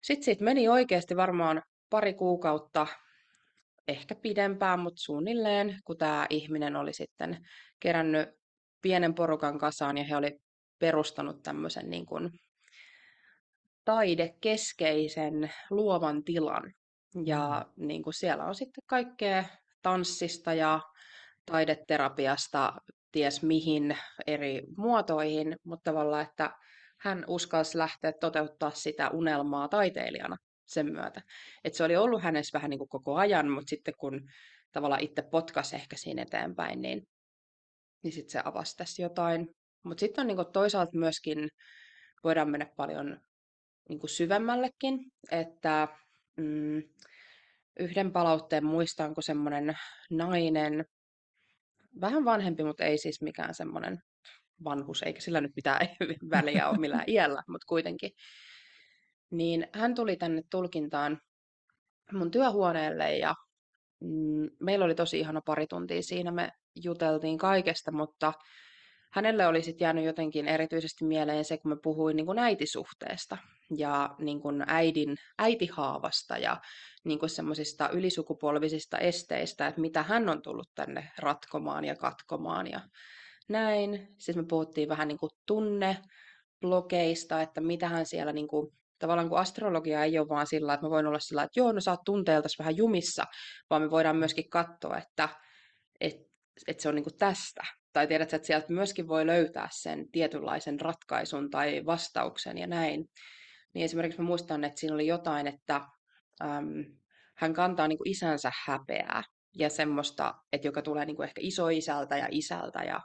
[0.03, 2.87] sitten siitä meni oikeasti varmaan pari kuukautta
[3.87, 7.47] ehkä pidempään, mutta suunnilleen, kun tämä ihminen oli sitten
[7.79, 8.29] kerännyt
[8.81, 10.39] pienen porukan kasaan ja he oli
[10.79, 12.29] perustanut tämmöisen niin kuin
[13.85, 16.73] taidekeskeisen luovan tilan.
[17.25, 17.87] Ja mm.
[17.87, 19.43] niin kuin siellä on sitten kaikkea
[19.81, 20.79] tanssista ja
[21.45, 22.73] taideterapiasta
[23.11, 23.97] ties mihin
[24.27, 26.51] eri muotoihin, mutta tavallaan, että
[26.99, 31.21] hän uskalsi lähteä toteuttaa sitä unelmaa taiteilijana sen myötä.
[31.63, 34.29] Et se oli ollut hänessä vähän niin kuin koko ajan, mutta sitten kun
[34.71, 37.07] tavallaan itse potkasi ehkä siinä eteenpäin, niin,
[38.03, 39.49] niin sitten se avasi tässä jotain.
[39.83, 41.49] Mutta sitten on niin kuin toisaalta myöskin,
[42.23, 43.19] voidaan mennä paljon
[43.89, 44.99] niin kuin syvemmällekin,
[45.31, 45.87] että
[46.37, 46.83] mm,
[47.79, 49.77] yhden palautteen muistan, kun semmoinen
[50.09, 50.85] nainen,
[52.01, 53.99] vähän vanhempi, mutta ei siis mikään semmoinen
[54.63, 55.87] vanhus, eikä sillä nyt mitään
[56.35, 58.11] väliä ole millään iällä, mutta kuitenkin,
[59.31, 61.21] niin hän tuli tänne tulkintaan
[62.11, 63.35] mun työhuoneelle ja
[63.99, 66.31] mm, meillä oli tosi ihana pari tuntia siinä.
[66.31, 66.51] Me
[66.83, 68.33] juteltiin kaikesta, mutta
[69.13, 73.37] hänelle oli sitten jäänyt jotenkin erityisesti mieleen se, kun me puhuin niin kuin äitisuhteesta
[73.77, 76.61] ja niin kuin äidin, äitihaavasta ja
[77.05, 82.79] niin kuin semmoisista ylisukupolvisista esteistä, että mitä hän on tullut tänne ratkomaan ja katkomaan ja
[83.49, 84.07] näin.
[84.17, 89.39] Siis me puhuttiin vähän niin kuin tunneblokeista, että mitä hän siellä niin kuin, tavallaan kun
[89.39, 92.03] astrologia ei ole vaan sillä, että mä voin olla sillä, että joo, no sä oot
[92.05, 93.25] tunteeltas vähän jumissa,
[93.69, 95.29] vaan me voidaan myöskin katsoa, että,
[95.99, 96.25] että,
[96.67, 101.49] että se on niin tästä tai tiedät, että sieltä myöskin voi löytää sen tietynlaisen ratkaisun
[101.49, 103.09] tai vastauksen ja näin.
[103.73, 105.75] Niin esimerkiksi mä muistan, että siinä oli jotain, että
[106.41, 106.85] äm,
[107.35, 109.23] hän kantaa niin isänsä häpeää
[109.55, 113.01] ja semmoista, että joka tulee niin ehkä isoisältä ja isältä ja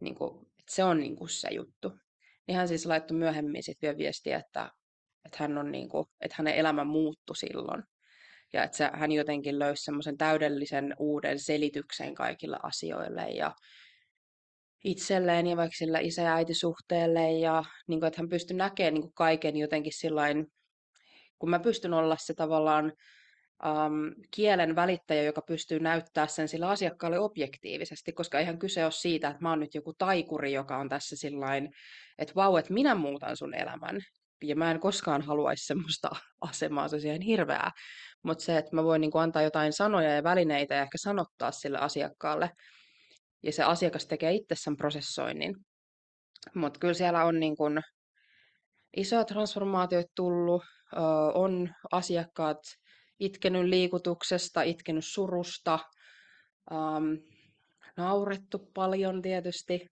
[0.00, 1.92] niin kuin, että se on niin se juttu.
[2.46, 4.70] Niin hän siis laittoi myöhemmin sitten vielä viestiä, että,
[5.24, 7.82] että, hän on niin kuin, että hänen elämä muuttui silloin.
[8.52, 13.54] Ja että se, hän jotenkin löysi semmoisen täydellisen uuden selityksen kaikille asioille ja
[14.84, 19.02] itselleen ja vaikka sillä isä- ja äitisuhteelle ja niin kuin, että hän pystyi näkemään niin
[19.02, 20.46] kuin kaiken jotenkin sillain,
[21.38, 22.92] kun mä pystyn olla se tavallaan
[23.66, 29.28] um, kielen välittäjä, joka pystyy näyttää sen sillä asiakkaalle objektiivisesti, koska ihan kyse ole siitä,
[29.28, 31.68] että mä oon nyt joku taikuri, joka on tässä sillain,
[32.18, 34.00] että vau, että minä muutan sun elämän.
[34.42, 37.70] Ja mä en koskaan haluaisi semmoista asemaa, se on ihan hirveää.
[38.22, 41.78] Mutta se, että mä voin niin antaa jotain sanoja ja välineitä ja ehkä sanottaa sille
[41.78, 42.50] asiakkaalle,
[43.42, 45.56] ja se asiakas tekee itse sen prosessoinnin.
[46.54, 47.80] Mutta kyllä siellä on niin kun
[48.96, 50.62] isoja transformaatioita tullut,
[51.34, 52.58] on asiakkaat
[53.20, 55.78] itkenyt liikutuksesta, itkenyt surusta,
[57.96, 59.86] naurettu paljon tietysti,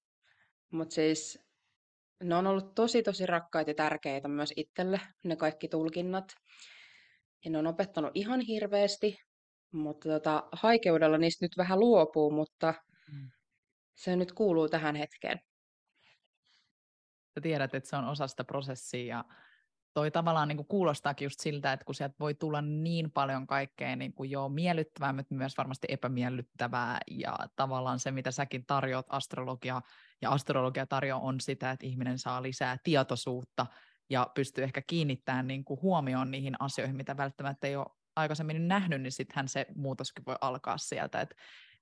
[0.70, 1.38] mutta siis
[2.22, 6.34] ne on ollut tosi tosi rakkaita ja tärkeitä myös itselle, ne kaikki tulkinnat.
[7.44, 9.18] Ja ne on opettanut ihan hirveästi,
[9.72, 12.74] mutta tota, haikeudella niistä nyt vähän luopuu, mutta
[13.12, 13.30] mm
[13.98, 15.40] se nyt kuuluu tähän hetkeen.
[17.34, 19.24] Sä tiedät, että se on osa sitä prosessia ja
[19.98, 23.96] toi tavallaan niin kuin kuulostaakin just siltä, että kun sieltä voi tulla niin paljon kaikkea
[23.96, 26.98] niin kuin jo miellyttävää, mutta myös varmasti epämiellyttävää.
[27.10, 29.82] Ja tavallaan se, mitä säkin tarjoat astrologia
[30.22, 33.66] ja astrologia tarjoaa on sitä, että ihminen saa lisää tietoisuutta
[34.10, 39.02] ja pystyy ehkä kiinnittämään niin kuin huomioon niihin asioihin, mitä välttämättä ei ole aikaisemmin nähnyt,
[39.02, 41.36] niin sittenhän se muutoskin voi alkaa sieltä, että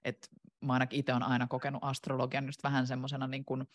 [0.04, 0.28] että
[0.60, 3.66] mä ainakin itse olen aina kokenut astrologian just vähän semmoisena niin kuin,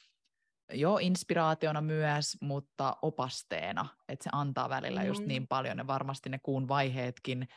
[0.74, 5.08] jo inspiraationa myös, mutta opasteena, että se antaa välillä mm.
[5.08, 7.48] just niin paljon, ja varmasti ne kuun vaiheetkin,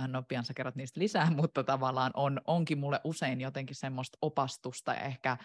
[0.00, 4.18] äh, no pian sä kerrot niistä lisää, mutta tavallaan on, onkin mulle usein jotenkin semmoista
[4.22, 5.36] opastusta ja ehkä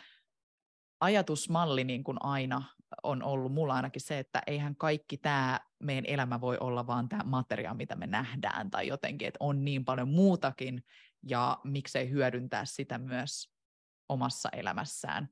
[1.02, 2.64] ajatusmalli niin kuin aina
[3.04, 7.24] on ollut mulla ainakin se, että eihän kaikki tämä meidän elämä voi olla vaan tämä
[7.24, 10.84] materia, mitä me nähdään tai jotenkin, että on niin paljon muutakin
[11.24, 13.54] ja miksei hyödyntää sitä myös
[14.10, 15.30] omassa elämässään.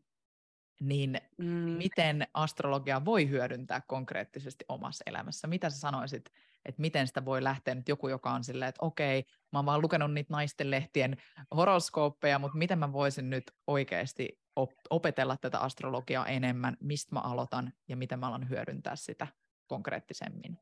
[0.82, 1.46] Niin mm.
[1.56, 5.48] miten astrologia voi hyödyntää konkreettisesti omassa elämässä?
[5.48, 6.32] Mitä sä sanoisit,
[6.66, 9.82] että miten sitä voi lähteä nyt joku, joka on silleen, että okei, mä oon vaan
[9.82, 11.18] lukenut niitä naisten lehtien
[11.56, 17.74] horoskooppeja, mutta miten mä voisin nyt oikeasti op- opetella tätä astrologiaa enemmän, mistä mä aloitan
[17.88, 19.28] ja miten mä alan hyödyntää sitä
[19.68, 20.58] konkreettisemmin?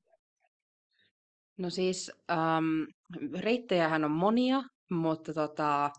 [1.58, 2.84] No siis ähm,
[3.39, 5.91] reittejähän on monia, mutta tota,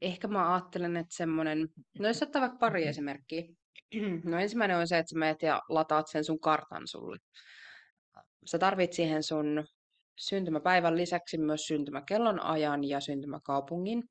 [0.00, 3.42] ehkä mä ajattelen, että semmoinen, no jos ottaa vaikka pari esimerkkiä.
[4.24, 7.16] No ensimmäinen on se, että sä meet ja lataat sen sun kartan sulle.
[8.46, 9.64] Sä tarvit siihen sun
[10.18, 14.04] syntymäpäivän lisäksi myös syntymäkellon ajan ja syntymäkaupungin.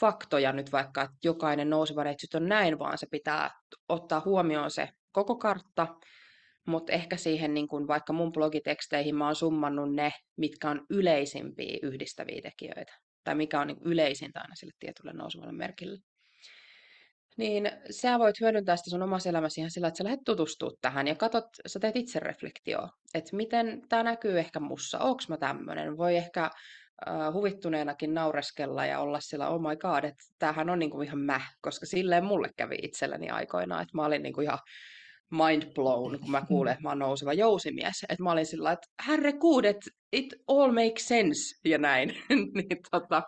[0.00, 3.50] faktoja nyt vaikka, että jokainen nouseva neitsyt on näin, vaan se pitää
[3.88, 5.86] ottaa huomioon se koko kartta,
[6.66, 11.78] mutta ehkä siihen niin kun vaikka mun blogiteksteihin mä oon summannut ne, mitkä on yleisimpiä
[11.82, 12.92] yhdistäviä tekijöitä,
[13.24, 15.98] tai mikä on niin yleisintä aina sille tietylle nousevalle merkille.
[17.36, 21.08] Niin sä voit hyödyntää sitä sun omassa elämässä ihan sillä, että sä lähdet tutustumaan tähän
[21.08, 25.96] ja katsot, sä teet itse reflektioa, että miten tämä näkyy ehkä mussa, onko mä tämmöinen,
[25.96, 26.50] voi ehkä
[27.10, 31.40] uh, huvittuneenakin naureskella ja olla sillä, oh my god, että tämähän on niinku ihan mä,
[31.60, 34.58] koska silleen mulle kävi itselleni aikoinaan, että mä olin niinku ihan
[35.32, 38.04] mind blown, kun mä kuulen, että mä oon nouseva jousimies.
[38.08, 39.76] Että mä olin sillä että herre kuudet,
[40.12, 42.08] it all makes sense ja näin.
[42.54, 43.22] niin, tota,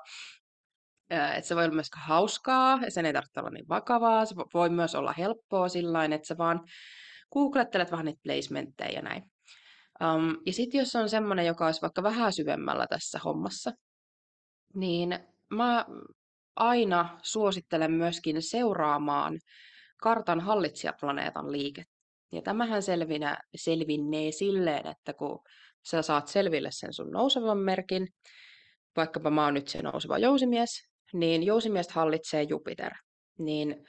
[1.10, 4.70] että se voi olla myös hauskaa, ja sen ei tarvitse olla niin vakavaa, se voi
[4.70, 6.60] myös olla helppoa sillä että sä vaan
[7.32, 9.22] googlettelet vähän niitä placementteja ja näin.
[10.04, 13.72] Um, ja sitten jos on semmoinen, joka olisi vaikka vähän syvemmällä tässä hommassa,
[14.74, 15.18] niin
[15.50, 15.86] mä
[16.56, 19.38] aina suosittelen myöskin seuraamaan
[20.00, 21.93] kartan hallitsijaplaneetan liikettä.
[22.32, 25.42] Ja tämähän selvinä, selvinnee silleen, että kun
[25.90, 28.08] sä saat selville sen sun nousevan merkin,
[28.96, 30.70] vaikkapa mä oon nyt se nouseva jousimies,
[31.12, 32.92] niin jousimies hallitsee Jupiter.
[33.38, 33.84] Niin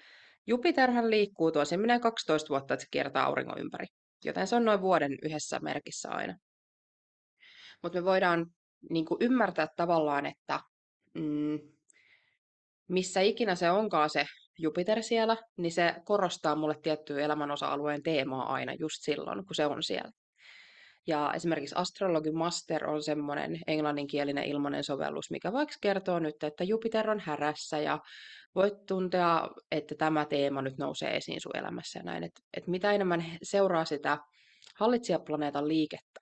[0.48, 3.86] Jupiterhän liikkuu tuossa, se menee 12 vuotta, että se kiertää auringon ympäri.
[4.26, 6.38] Joten se on noin vuoden yhdessä merkissä aina.
[7.84, 8.46] Mutta me voidaan
[8.90, 10.60] niin ymmärtää tavallaan, että
[11.14, 11.60] mm,
[12.88, 14.26] missä ikinä se onkaan se
[14.58, 19.84] Jupiter siellä, niin se korostaa mulle tiettyä elämänosa-alueen teemaa aina just silloin, kun se on
[19.84, 20.12] siellä.
[21.08, 27.10] Ja esimerkiksi Astrology Master on semmoinen englanninkielinen ilmainen sovellus, mikä vaikka kertoo nyt, että Jupiter
[27.10, 28.00] on härässä ja
[28.56, 32.24] voit tuntea, että tämä teema nyt nousee esiin sun elämässä ja näin.
[32.24, 34.18] Että et mitä enemmän seuraa sitä
[34.76, 36.20] hallitsijaplaneetan liikettä,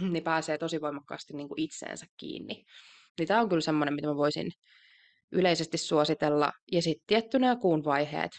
[0.12, 2.64] niin pääsee tosi voimakkaasti niin kuin itseensä kiinni.
[3.18, 4.50] Niin tämä on kyllä semmoinen, mitä mä voisin
[5.32, 6.52] yleisesti suositella.
[6.72, 8.32] Ja sitten tietty nämä kuun vaiheet,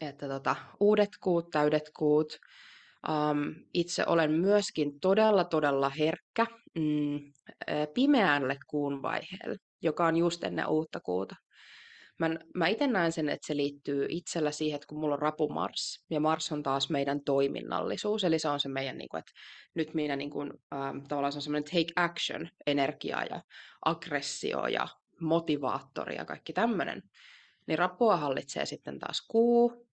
[0.00, 2.38] että tota, uudet kuut, täydet kuut.
[3.08, 6.46] Um, itse olen myöskin todella, todella herkkä
[6.78, 7.20] mm,
[7.94, 11.36] pimeälle kuun vaiheelle, joka on just ennen uutta kuuta.
[12.18, 15.48] Mä, mä itse näen sen, että se liittyy itsellä siihen, että kun mulla on rapu
[15.48, 19.32] Mars, ja Mars on taas meidän toiminnallisuus, eli se on se meidän, niin kuin, että
[19.74, 23.42] nyt minä niin kuin, ähm, tavallaan se on semmoinen take action energia ja
[23.84, 24.88] aggressio ja
[25.22, 27.02] motivaattori ja kaikki tämmöinen.
[27.66, 29.86] Niin rappua hallitsee sitten taas kuu.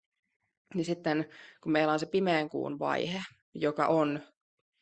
[0.75, 1.29] Niin sitten
[1.62, 3.23] kun meillä on se pimeän kuun vaihe,
[3.55, 4.21] joka on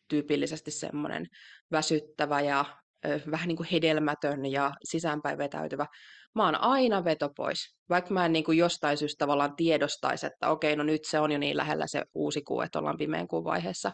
[0.08, 1.26] tyypillisesti semmoinen
[1.72, 2.64] väsyttävä ja
[3.06, 5.86] ö, vähän niin kuin hedelmätön ja sisäänpäin vetäytyvä,
[6.34, 7.76] mä oon aina veto pois.
[7.90, 11.32] Vaikka mä en niin kuin jostain syystä tavallaan tiedostaisi, että okei, no nyt se on
[11.32, 13.92] jo niin lähellä se uusi kuu, että ollaan pimeän kuun vaiheessa,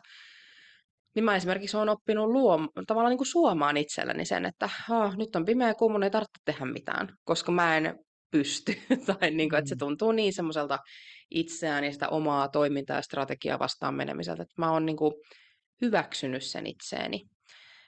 [1.14, 5.36] niin mä esimerkiksi olen oppinut luom, tavallaan niin kuin suomaan itselleni sen, että oh, nyt
[5.36, 7.98] on pimeä kuu, mun ei tarvitse tehdä mitään, koska mä en
[8.30, 8.72] pysty.
[9.06, 9.78] tai niin kuin, että se mm.
[9.78, 10.78] tuntuu niin semmoiselta
[11.30, 15.14] itseään ja sitä omaa toimintaa ja strategiaa vastaan menemiseltä, että mä oon niin kuin
[15.82, 17.22] hyväksynyt sen itseeni.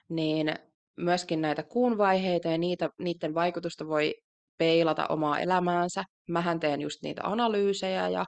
[0.09, 0.55] Niin
[0.97, 4.15] myöskin näitä kuun vaiheita ja niitä, niiden vaikutusta voi
[4.59, 6.05] peilata omaa elämäänsä.
[6.29, 8.25] Mähän teen just niitä analyysejä ja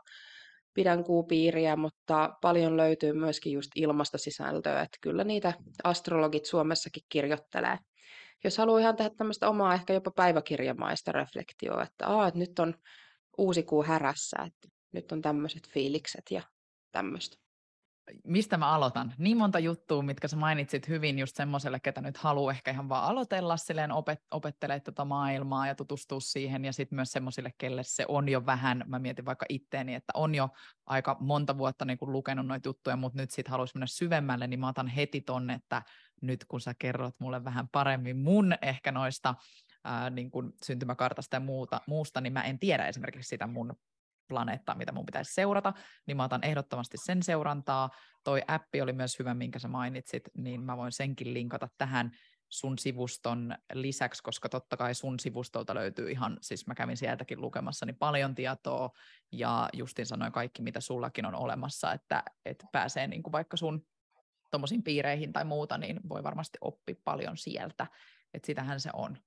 [0.75, 5.53] pidän kuupiiriä, mutta paljon löytyy myöskin just ilmasta sisältöä, että kyllä niitä
[5.85, 7.79] astrologit Suomessakin kirjoittelee.
[8.45, 12.75] Jos haluaa ihan tehdä tämmöistä omaa, ehkä jopa päiväkirjamaista reflektioa, että, Aa, että nyt on
[13.39, 16.43] uusi kuu härässä, että nyt on tämmöiset fiilikset ja
[16.93, 17.44] tämmöistä
[18.25, 19.15] mistä mä aloitan?
[19.19, 23.05] Niin monta juttua, mitkä sä mainitsit hyvin just semmoiselle, ketä nyt haluaa ehkä ihan vaan
[23.05, 28.05] aloitella silleen opet- opettelee tätä maailmaa ja tutustua siihen ja sitten myös semmoisille, kelle se
[28.09, 30.49] on jo vähän, mä mietin vaikka itteeni, että on jo
[30.87, 34.69] aika monta vuotta niin lukenut noita juttuja, mutta nyt sitten haluaisi mennä syvemmälle, niin mä
[34.69, 35.83] otan heti tonne, että
[36.21, 39.35] nyt kun sä kerrot mulle vähän paremmin mun ehkä noista
[39.85, 43.77] ää, niin kuin syntymäkartasta ja muuta, muusta, niin mä en tiedä esimerkiksi sitä mun
[44.29, 45.73] planeettaa, mitä mun pitäisi seurata,
[46.07, 47.91] niin mä otan ehdottomasti sen seurantaa.
[48.25, 52.11] Toi appi oli myös hyvä, minkä sä mainitsit, niin mä voin senkin linkata tähän
[52.49, 57.87] sun sivuston lisäksi, koska totta kai sun sivustolta löytyy ihan, siis mä kävin sieltäkin lukemassa
[57.87, 58.91] niin paljon tietoa,
[59.33, 63.87] ja Justin sanoi kaikki, mitä sullakin on olemassa, että, että pääsee niin kuin vaikka sun
[64.51, 67.87] tuommoisiin piireihin tai muuta, niin voi varmasti oppia paljon sieltä,
[68.35, 69.19] että sitähän se on.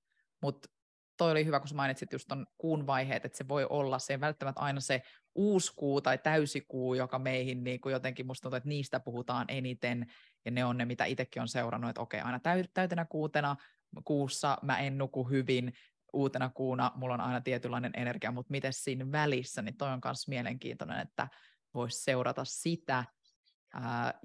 [0.42, 0.70] Mutta
[1.18, 4.14] toi oli hyvä, kun sä mainitsit just ton kuun vaiheet, että se voi olla, se
[4.14, 5.02] ei välttämättä aina se
[5.36, 10.06] uuskuu tai täysikuu, joka meihin niin kuin jotenkin musta tuntuu, että niistä puhutaan eniten,
[10.46, 12.40] ja ne on ne, mitä itsekin on seurannut, että okei, aina
[12.74, 13.56] täytenä kuutena
[14.04, 15.74] kuussa mä en nuku hyvin,
[16.14, 20.28] uutena kuuna mulla on aina tietynlainen energia, mutta miten siinä välissä, niin toi on myös
[20.28, 21.28] mielenkiintoinen, että
[21.74, 23.04] voisi seurata sitä,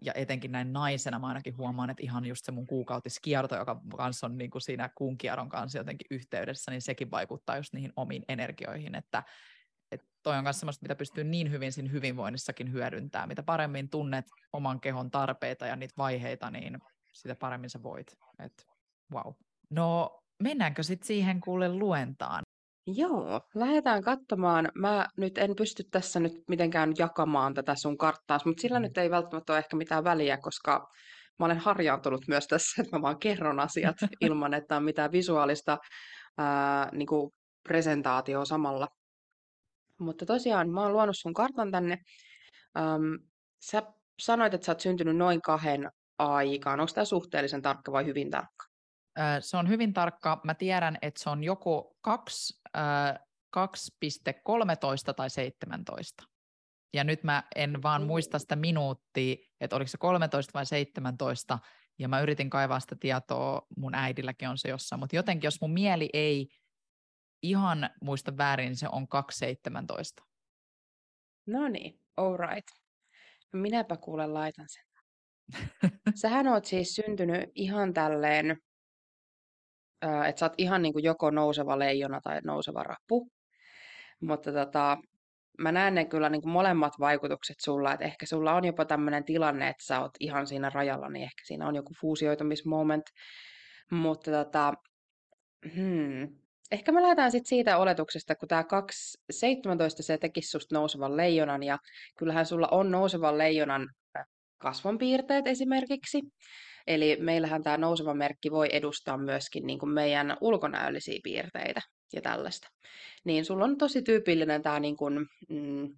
[0.03, 4.27] Ja etenkin näin naisena mä ainakin huomaan, että ihan just se mun kuukautiskierto, joka kanssa
[4.27, 8.25] on niin kuin siinä kuun kierron kanssa jotenkin yhteydessä, niin sekin vaikuttaa just niihin omiin
[8.29, 9.23] energioihin, että
[9.93, 13.29] että toi on myös semmoista, mitä pystyy niin hyvin siinä hyvinvoinnissakin hyödyntämään.
[13.29, 16.79] Mitä paremmin tunnet oman kehon tarpeita ja niitä vaiheita, niin
[17.13, 18.17] sitä paremmin sä voit.
[18.39, 18.67] Et,
[19.13, 19.33] wow.
[19.71, 22.43] No mennäänkö sitten siihen kuule luentaan?
[22.87, 24.69] Joo, lähdetään katsomaan.
[24.75, 28.83] Mä nyt en pysty tässä nyt mitenkään jakamaan tätä sun karttaa, mutta sillä mm.
[28.83, 30.89] nyt ei välttämättä ole ehkä mitään väliä, koska
[31.39, 35.79] mä olen harjaantunut myös tässä, että mä vaan kerron asiat ilman, että on mitään visuaalista
[36.39, 37.31] ää, niin kuin
[37.69, 38.89] presentaatioa samalla.
[39.99, 41.99] Mutta tosiaan, mä oon luonut sun kartan tänne.
[42.79, 43.19] Äm,
[43.61, 43.83] sä
[44.21, 46.81] sanoit, että sä oot syntynyt noin kahden aikaan.
[46.81, 48.72] Onko tämä suhteellisen tarkka vai hyvin tarkka?
[49.41, 50.41] Se on hyvin tarkka.
[50.45, 52.13] Mä tiedän, että se on joko 2,13
[55.17, 56.25] tai 17.
[56.95, 61.59] Ja nyt mä en vaan muista sitä minuuttia, että oliko se 13 vai 17,
[61.99, 65.73] ja mä yritin kaivaa sitä tietoa, mun äidilläkin on se jossain, mutta jotenkin jos mun
[65.73, 66.49] mieli ei
[67.43, 69.07] ihan muista väärin, niin se on
[70.21, 70.25] 2,17.
[71.47, 72.69] No niin, all right.
[73.53, 74.85] Minäpä kuule laitan sen.
[76.15, 78.57] Sähän oot siis syntynyt ihan tälleen
[80.29, 83.29] että sä oot ihan niin kuin joko nouseva leijona tai nouseva rappu.
[84.21, 84.99] Mutta tota,
[85.59, 89.25] mä näen ne kyllä niin kuin molemmat vaikutukset sulla, että ehkä sulla on jopa tämmöinen
[89.25, 93.05] tilanne, että sä oot ihan siinä rajalla, niin ehkä siinä on joku fuusioitumismoment.
[93.91, 94.75] Mutta tota,
[95.75, 96.37] hmm,
[96.71, 98.69] ehkä me lähdetään sitten siitä oletuksesta, kun tämä 2.17
[100.01, 101.79] se tekisi susta nousevan leijonan, ja
[102.19, 103.89] kyllähän sulla on nousevan leijonan
[104.59, 106.23] kasvonpiirteet esimerkiksi.
[106.87, 111.81] Eli meillähän tämä nouseva merkki voi edustaa myöskin niin kuin meidän ulkonäöllisiä piirteitä
[112.13, 112.69] ja tällaista.
[113.25, 115.89] Niin sulla on tosi tyypillinen tämä niin kuin, mm,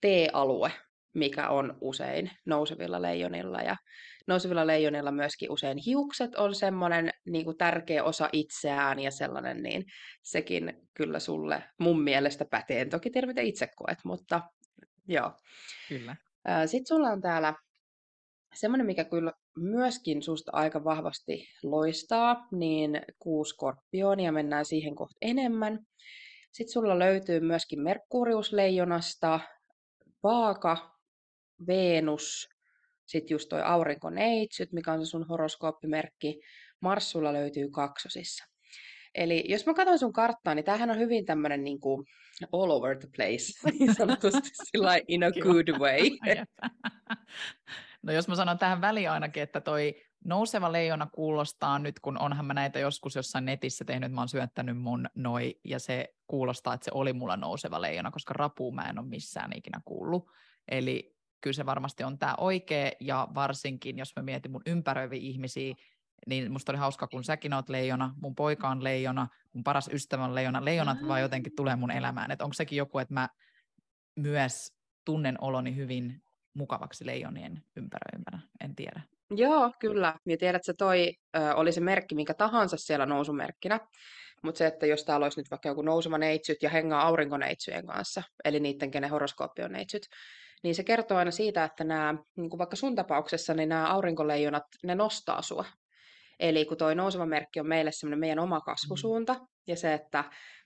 [0.00, 0.72] T-alue,
[1.14, 3.58] mikä on usein nousevilla leijonilla.
[3.58, 3.76] Ja
[4.26, 9.84] nousevilla leijonilla myöskin usein hiukset on semmoinen niin kuin tärkeä osa itseään ja sellainen, niin
[10.22, 12.84] sekin kyllä sulle mun mielestä pätee.
[12.84, 14.40] Toki terveitä itse koet, mutta
[15.08, 15.32] joo.
[15.88, 16.16] Kyllä.
[16.66, 17.54] Sitten sulla on täällä
[18.54, 25.78] semmoinen, mikä kyllä myöskin susta aika vahvasti loistaa, niin kuusi skorpionia, mennään siihen kohta enemmän.
[26.52, 29.40] Sitten sulla löytyy myöskin Merkurius leijonasta,
[30.22, 30.94] Vaaka,
[31.66, 32.48] Venus,
[33.06, 36.40] sitten just toi aurinkoneitsyt, mikä on se sun horoskooppimerkki.
[36.80, 38.44] Mars sulla löytyy kaksosissa.
[39.14, 42.06] Eli jos mä katson sun karttaa, niin tämähän on hyvin tämmöinen niin kuin
[42.52, 46.00] all over the place, niin sanotusti sillä in a good way.
[48.04, 49.94] No jos mä sanon tähän väliin ainakin, että toi
[50.24, 54.78] nouseva leijona kuulostaa nyt, kun onhan mä näitä joskus jossain netissä tehnyt, mä oon syöttänyt
[54.78, 58.98] mun noi, ja se kuulostaa, että se oli mulla nouseva leijona, koska rapuu mä en
[58.98, 60.30] ole missään ikinä kuullut.
[60.68, 65.74] Eli kyllä se varmasti on tämä oikea, ja varsinkin jos mä mietin mun ympäröiviä ihmisiä,
[66.26, 70.24] niin musta oli hauska, kun säkin oot leijona, mun poika on leijona, mun paras ystävä
[70.24, 73.28] on leijona, leijonat vaan jotenkin tulee mun elämään, että onko sekin joku, että mä
[74.16, 74.72] myös
[75.04, 76.23] tunnen oloni hyvin
[76.54, 79.02] mukavaksi leijonien ympäröimänä, en tiedä.
[79.30, 80.14] Joo, kyllä.
[80.26, 83.80] Ja tiedät, että toi ö, oli se merkki mikä tahansa siellä nousumerkkinä.
[84.42, 88.22] Mutta se, että jos täällä olisi nyt vaikka joku nouseva neitsyt ja hengaa aurinkoneitsyjen kanssa,
[88.44, 90.06] eli niiden, kenen horoskooppi on neitsyt,
[90.62, 94.64] niin se kertoo aina siitä, että nämä, niin kuin vaikka sun tapauksessa, niin nämä aurinkoleijonat,
[94.82, 95.64] ne nostaa sua.
[96.40, 99.36] Eli kun tuo nouseva merkki on meille semmoinen meidän oma kasvusuunta,
[99.66, 100.24] ja se, että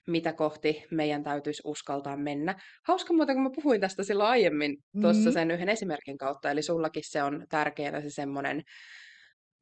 [0.09, 2.55] mitä kohti meidän täytyisi uskaltaa mennä.
[2.87, 5.33] Hauska muuten, kun mä puhuin tästä silloin aiemmin tuossa mm-hmm.
[5.33, 8.63] sen yhden esimerkin kautta, eli sullakin se on tärkeää se semmoinen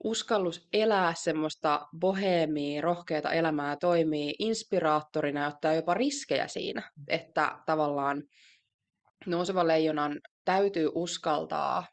[0.03, 8.23] uskallus elää semmoista boheemia, rohkeata elämää, toimii inspiraattorina ja ottaa jopa riskejä siinä, että tavallaan
[9.25, 11.85] nousevan leijonan täytyy uskaltaa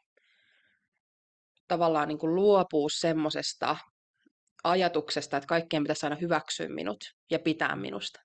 [1.67, 3.77] tavallaan niin kuin luopua semmoisesta
[4.63, 6.97] ajatuksesta, että kaikkien pitäisi aina hyväksyä minut
[7.31, 8.24] ja pitää minusta.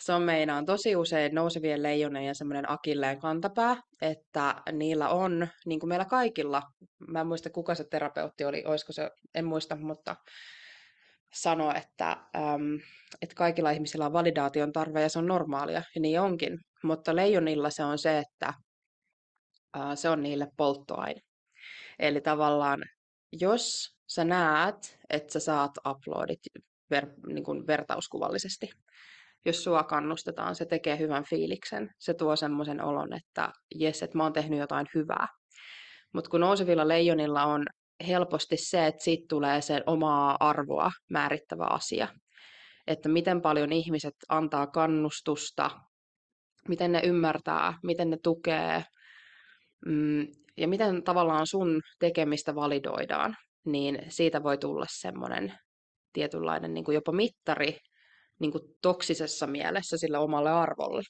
[0.00, 5.88] Se on meinaan tosi usein nousevien leijonien semmoinen akilleen kantapää, että niillä on, niin kuin
[5.88, 6.62] meillä kaikilla,
[7.08, 10.16] mä en muista kuka se terapeutti oli, olisiko se, en muista, mutta
[11.34, 12.80] sanoi, että, äm,
[13.22, 16.58] että kaikilla ihmisillä on validaation tarve ja se on normaalia, ja niin onkin.
[16.82, 18.54] Mutta leijonilla se on se, että
[19.74, 21.20] ää, se on niille polttoaine.
[21.98, 22.84] Eli tavallaan
[23.32, 26.40] jos sä näet, että sä saat uploadit
[26.90, 28.70] ver, niin kuin vertauskuvallisesti,
[29.46, 31.90] jos sua kannustetaan, se tekee hyvän fiiliksen.
[31.98, 35.26] Se tuo semmoisen olon, että jes, että mä oon tehnyt jotain hyvää.
[36.14, 37.66] Mutta kun nousevilla leijonilla on
[38.06, 42.08] helposti se, että siitä tulee sen omaa arvoa määrittävä asia.
[42.86, 45.70] Että miten paljon ihmiset antaa kannustusta,
[46.68, 48.84] miten ne ymmärtää, miten ne tukee
[49.86, 50.26] mm,
[50.56, 53.36] ja miten tavallaan sun tekemistä validoidaan,
[53.66, 55.54] niin siitä voi tulla semmoinen
[56.12, 57.78] tietynlainen niin kuin jopa mittari
[58.38, 61.02] niin kuin toksisessa mielessä sille omalle arvolle.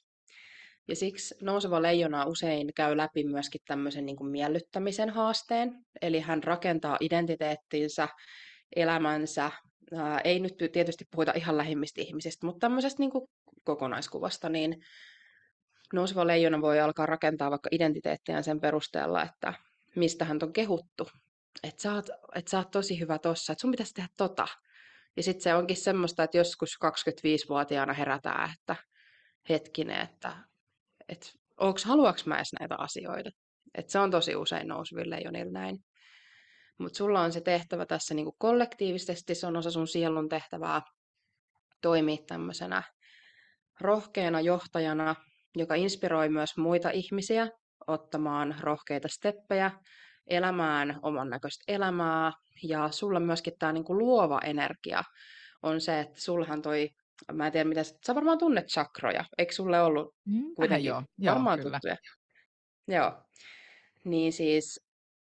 [0.88, 6.42] Ja siksi nouseva leijona usein käy läpi myöskin tämmöisen niin kuin miellyttämisen haasteen, eli hän
[6.42, 8.08] rakentaa identiteettinsä,
[8.76, 9.50] elämänsä,
[9.94, 13.28] ää, ei nyt tietysti puhuta ihan lähimmistä ihmisistä, mutta tämmöisestä niin kuin
[13.64, 14.76] kokonaiskuvasta, niin
[15.92, 19.54] nouseva leijona voi alkaa rakentaa vaikka identiteettiään sen perusteella, että
[19.96, 21.08] mistä hän on kehuttu.
[21.62, 22.02] Että sä,
[22.34, 24.48] et sä oot tosi hyvä tossa, että sun pitäisi tehdä tota.
[25.16, 28.76] Ja sitten se onkin semmoista, että joskus 25-vuotiaana herätään, että
[29.48, 30.36] hetkinen, että,
[31.08, 31.26] että
[31.60, 33.30] onks, haluaks mä edes näitä asioita.
[33.74, 35.78] Että se on tosi usein nousuville jo näin.
[36.78, 40.82] Mutta sulla on se tehtävä tässä niinku kollektiivisesti, se on osa sun sielun tehtävää
[41.82, 42.82] toimia tämmöisenä
[43.80, 45.14] rohkeana johtajana,
[45.56, 47.48] joka inspiroi myös muita ihmisiä
[47.86, 49.70] ottamaan rohkeita steppejä,
[50.26, 52.32] elämään oman näköistä elämää.
[52.62, 55.02] Ja sulla myöskin tämä niinku luova energia
[55.62, 56.90] on se, että sulhan toi,
[57.32, 61.58] mä en tiedä mitä, sä varmaan tunnet chakroja, eikö sulle ollut mm, kuitenkin joo, varmaan
[61.58, 61.96] joo, tuttuja?
[62.88, 63.12] Joo.
[64.04, 64.86] Niin siis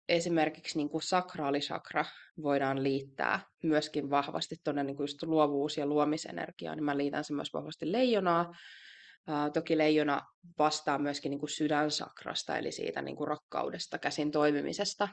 [0.09, 2.05] esimerkiksi niin kuin sakraalisakra
[2.43, 7.53] voidaan liittää myöskin vahvasti tuonne niin just luovuus- ja luomisenergiaan, niin mä liitän sen myös
[7.53, 8.53] vahvasti leijonaa,
[9.53, 10.21] Toki leijona
[10.59, 15.09] vastaa myöskin niin kuin sydänsakrasta, eli siitä niin kuin rakkaudesta, käsin toimimisesta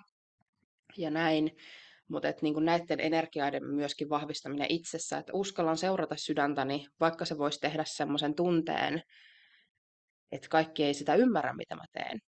[0.97, 1.51] ja näin.
[2.07, 7.83] Mutta niin näiden energiaiden myöskin vahvistaminen itsessä, että uskallan seurata sydäntäni, vaikka se voisi tehdä
[7.87, 9.03] semmoisen tunteen,
[10.31, 12.19] että kaikki ei sitä ymmärrä, mitä mä teen.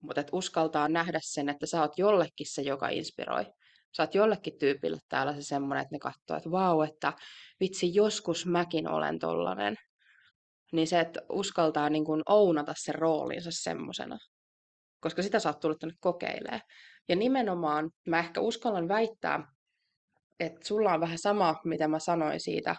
[0.00, 3.44] Mutta uskaltaa nähdä sen, että sä oot jollekin se, joka inspiroi.
[3.96, 7.12] Sä oot jollekin tyypille täällä se semmoinen, että ne katsoo, että vau, että
[7.60, 9.76] vitsi, joskus mäkin olen tollanen
[10.72, 14.18] niin se, että uskaltaa niin kuin ounata sen roolinsa semmoisena,
[15.00, 16.60] koska sitä sä oot tullut tänne kokeilemaan.
[17.08, 19.52] Ja nimenomaan mä ehkä uskallan väittää,
[20.40, 22.76] että sulla on vähän sama, mitä mä sanoin siitä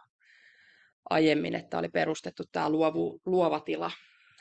[1.09, 3.91] aiemmin, että oli perustettu tämä luovu, luova tila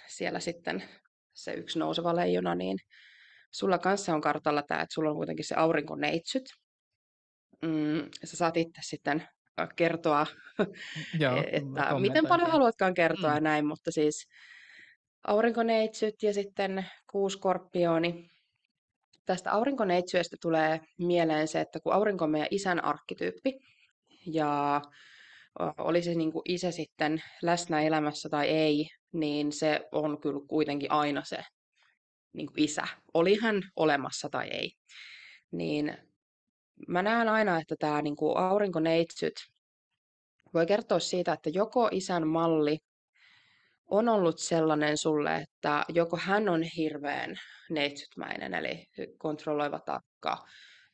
[0.09, 0.85] siellä sitten
[1.33, 2.79] se yksi nouseva leijona, niin
[3.53, 6.45] sulla kanssa on kartalla tämä, että sulla on kuitenkin se aurinkoneitsyt.
[7.63, 9.29] Mm, sä saat itse sitten
[9.77, 10.27] kertoa,
[11.21, 13.35] Joo, että miten paljon haluatkaan kertoa mm.
[13.35, 14.29] ja näin, mutta siis
[15.27, 18.31] aurinkoneitsyt ja sitten kuusi skorpioni.
[19.27, 23.59] Tästä aurinkoneitsyöstä tulee mieleen se, että kun aurinko on meidän isän arkkityyppi
[24.27, 24.83] ja
[25.79, 30.91] oli se niin kuin isä sitten läsnä elämässä tai ei, niin se on kyllä kuitenkin
[30.91, 31.39] aina se
[32.33, 32.83] niin kuin isä.
[33.15, 34.73] Oli hän olemassa tai ei.
[35.51, 35.99] Niin
[36.89, 39.35] mä näen aina, että tämä niin kuin aurinkoneitsyt
[40.55, 42.79] voi kertoa siitä, että joko isän malli
[43.87, 47.37] on ollut sellainen sulle, että joko hän on hirveän
[47.71, 48.87] neitsytmäinen, eli
[49.19, 50.45] kontrolloiva takka,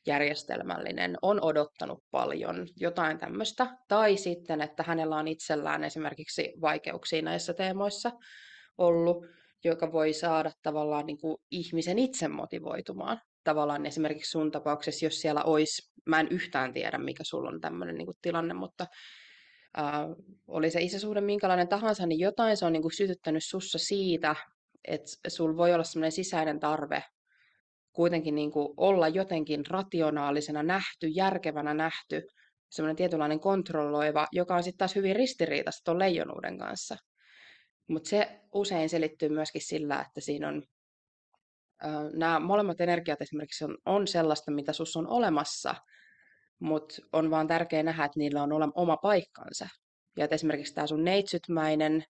[0.07, 7.53] järjestelmällinen, on odottanut paljon, jotain tämmöistä, tai sitten, että hänellä on itsellään esimerkiksi vaikeuksia näissä
[7.53, 8.11] teemoissa
[8.77, 9.25] ollut,
[9.63, 13.21] joka voi saada tavallaan niin kuin ihmisen itse motivoitumaan.
[13.43, 17.95] Tavallaan esimerkiksi sun tapauksessa, jos siellä olisi, mä en yhtään tiedä, mikä sulla on tämmöinen
[17.95, 18.85] niin tilanne, mutta
[19.77, 19.85] äh,
[20.47, 24.35] oli se isäsuhde minkälainen tahansa, niin jotain se on niin kuin sytyttänyt sussa siitä,
[24.87, 27.03] että sul voi olla semmoinen sisäinen tarve
[27.93, 32.27] kuitenkin niin kuin olla jotenkin rationaalisena nähty, järkevänä nähty,
[32.69, 36.97] semmoinen tietynlainen kontrolloiva, joka on sitten taas hyvin ristiriitaista tuon leijonuuden kanssa.
[37.87, 40.63] Mutta se usein selittyy myöskin sillä, että siinä on
[42.13, 45.75] nämä molemmat energiat esimerkiksi on, on sellaista, mitä sus on olemassa,
[46.59, 49.67] mutta on vaan tärkeää nähdä, että niillä on oma paikkansa.
[50.17, 52.03] Ja että esimerkiksi tämä sun neitsytmäinen,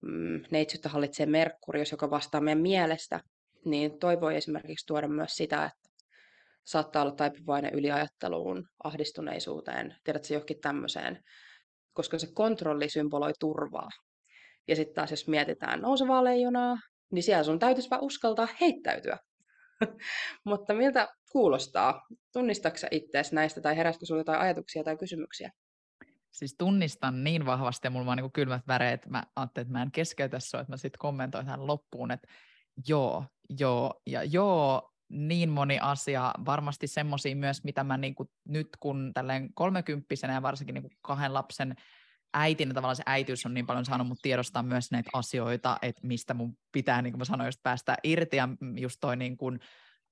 [0.00, 3.20] mm, neitsyttä hallitsee Merkurius, joka vastaa meidän mielestä,
[3.64, 5.88] niin toi voi esimerkiksi tuoda myös sitä, että
[6.64, 11.24] saattaa olla taipuvainen yliajatteluun, ahdistuneisuuteen, tiedätkö johonkin tämmöiseen,
[11.92, 13.88] koska se kontrolli symboloi turvaa.
[14.68, 16.78] Ja sitten taas jos mietitään nousevaa leijonaa,
[17.10, 19.18] niin siellä sun täytyisi vaan uskaltaa heittäytyä.
[20.44, 22.06] Mutta miltä kuulostaa?
[22.32, 25.52] Tunnistatko itseäsi näistä tai heräskö sinulle jotain ajatuksia tai kysymyksiä?
[26.30, 29.90] Siis tunnistan niin vahvasti ja mulla on niin kylmät väreet, mä ajattelin, että mä en
[29.90, 32.28] keskeytä sinua, että mä sitten kommentoin tähän loppuun, että
[32.88, 33.24] joo,
[33.58, 39.10] joo ja joo, niin moni asia, varmasti semmoisia myös, mitä mä niin kuin nyt kun
[39.14, 41.74] tälleen kolmekymppisenä ja varsinkin niin kuin kahden lapsen
[42.34, 46.34] äitinä tavallaan se äitiys on niin paljon saanut mut tiedostaa myös näitä asioita, että mistä
[46.34, 49.60] mun pitää, niin kuin mä sanoin, just päästä irti ja just toi niin kuin,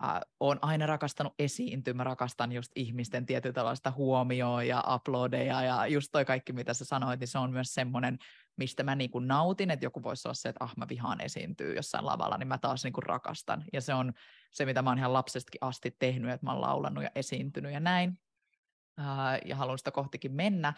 [0.04, 5.86] äh, olen aina rakastanut esiintyä, mä rakastan just ihmisten tietyllä tällaista huomioa ja uploadeja ja
[5.86, 8.18] just toi kaikki, mitä sä sanoit, niin se on myös semmoinen,
[8.56, 11.74] mistä mä niin kuin nautin, että joku voisi olla se, että ah mä vihaan esiintyä
[11.74, 13.64] jossain lavalla, niin mä taas niin kuin rakastan.
[13.72, 14.12] Ja se on
[14.50, 17.80] se, mitä mä oon ihan lapsestakin asti tehnyt, että mä oon laulannut ja esiintynyt ja
[17.80, 18.18] näin.
[19.44, 20.72] Ja haluan sitä kohtikin mennä,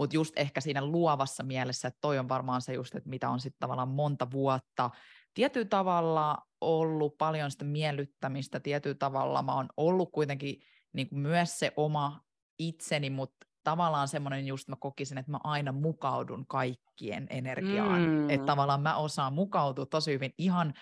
[0.00, 3.40] mutta just ehkä siinä luovassa mielessä, että toi on varmaan se just, että mitä on
[3.40, 4.90] sitten tavallaan monta vuotta
[5.34, 10.60] tietyllä tavalla ollut paljon sitä miellyttämistä, tietyllä tavalla mä oon ollut kuitenkin
[10.92, 12.20] niin kuin myös se oma
[12.58, 18.00] itseni, mutta tavallaan semmoinen just mä kokisin, että mä aina mukaudun kaikkien energiaan.
[18.00, 18.30] Mm.
[18.30, 20.74] Että tavallaan mä osaan mukautua tosi hyvin ihan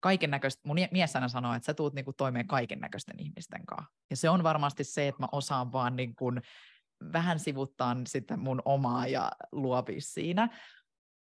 [0.00, 3.92] kaiken näköistä, mun mies aina sanoo, että sä tuut niinku toimeen kaiken näköisten ihmisten kanssa.
[4.10, 6.32] Ja se on varmasti se, että mä osaan vaan niinku
[7.12, 10.48] vähän sivuttaa sitten mun omaa ja luovia siinä.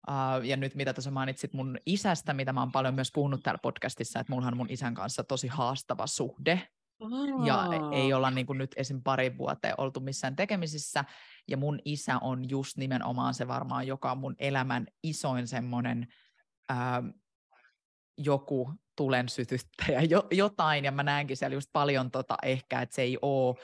[0.07, 3.59] Uh, ja nyt mitä tuossa mainitsit mun isästä, mitä mä oon paljon myös puhunut täällä
[3.61, 6.67] podcastissa, että mulla on mun isän kanssa tosi haastava suhde.
[6.99, 7.45] Oh.
[7.45, 9.03] Ja ei olla niin kuin nyt esim.
[9.03, 11.05] pari vuoteen oltu missään tekemisissä.
[11.47, 16.07] Ja mun isä on just nimenomaan se varmaan, joka on mun elämän isoin semmoinen
[16.71, 17.13] uh,
[18.17, 23.01] joku tulen sytyttäjä, jo, jotain, ja mä näenkin siellä just paljon tota ehkä, että se
[23.01, 23.55] ei ole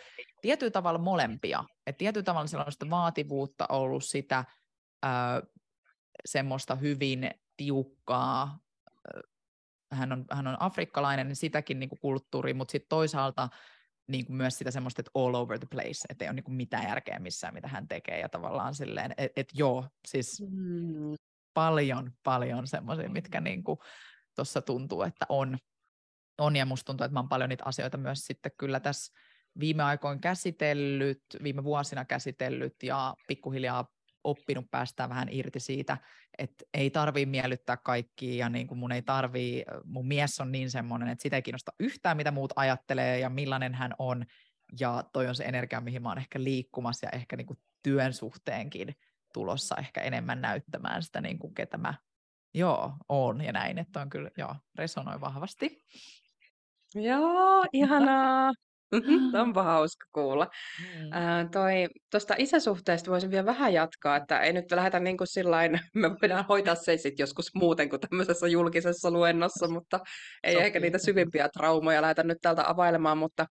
[0.41, 1.63] tietyllä tavalla molempia.
[1.87, 4.45] Et tietyllä tavalla sellaista vaativuutta ollut sitä
[5.03, 5.41] ää,
[6.25, 8.59] semmoista hyvin tiukkaa,
[9.91, 13.49] hän on, hän on afrikkalainen, niin sitäkin niin kuin kulttuuri, mutta sitten toisaalta
[14.07, 16.55] niin kuin myös sitä semmoista, että all over the place, että ei ole niin kuin
[16.55, 21.15] mitään järkeä missään, mitä hän tekee, ja tavallaan silleen, että et joo, siis mm.
[21.53, 23.79] paljon, paljon semmoisia, mitkä niin kuin
[24.35, 25.57] tuossa tuntuu, että on,
[26.37, 29.13] on, ja musta tuntuu, että mä oon paljon niitä asioita myös sitten kyllä tässä
[29.59, 33.87] viime aikoina käsitellyt, viime vuosina käsitellyt ja pikkuhiljaa
[34.23, 35.97] oppinut päästään vähän irti siitä,
[36.37, 40.71] että ei tarvii miellyttää kaikkia ja niin kuin mun ei tarvii, mun mies on niin
[40.71, 44.25] semmoinen, että sitä ei kiinnosta yhtään, mitä muut ajattelee ja millainen hän on
[44.79, 48.13] ja toi on se energia, mihin mä oon ehkä liikkumassa ja ehkä niin kuin työn
[48.13, 48.95] suhteenkin
[49.33, 51.93] tulossa ehkä enemmän näyttämään sitä, niin kuin ketä mä
[52.53, 55.85] joo, on ja näin, että on kyllä, joo, resonoi vahvasti.
[56.95, 58.53] Joo, ihanaa.
[58.91, 60.47] Mm-hmm, onpa hauska kuulla.
[60.79, 61.13] Mm.
[61.13, 65.79] Äh, toi, tuosta isäsuhteesta voisin vielä vähän jatkaa, että ei nyt lähdetä niin kuin sillain,
[65.93, 69.99] me voidaan hoitaa se sitten joskus muuten kuin tämmöisessä julkisessa luennossa, mutta
[70.43, 70.65] ei Sopii.
[70.65, 73.45] ehkä niitä syvimpiä traumoja lähdetä nyt täältä availemaan, mutta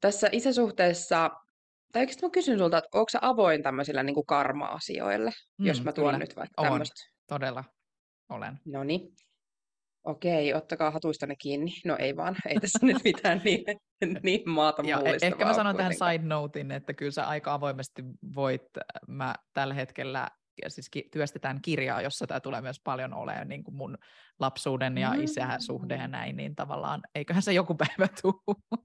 [0.00, 1.30] tässä isäsuhteessa,
[1.92, 5.84] tai oikeastaan mä kysyn sulta, että onko sä avoin tämmöisillä niin kuin karma-asioille, mm, jos
[5.84, 6.18] mä tuon kyllä.
[6.18, 7.10] nyt vaikka tämmöistä?
[7.26, 7.64] todella
[8.28, 8.58] olen.
[8.64, 9.00] No niin.
[10.04, 11.70] Okei, ottakaa hatuistanne kiinni.
[11.84, 13.64] No ei vaan, ei tässä nyt mitään niin,
[14.22, 18.02] niin maata ja e- Ehkä mä sanon tähän side notein, että kyllä sä aika avoimesti
[18.34, 18.62] voit,
[19.08, 20.28] mä tällä hetkellä
[20.68, 23.98] siis työstetään kirjaa, jossa tämä tulee myös paljon olemaan niin kuin mun
[24.40, 25.22] lapsuuden ja mm.
[25.22, 28.56] isän suhde ja näin, niin tavallaan eiköhän se joku päivä tule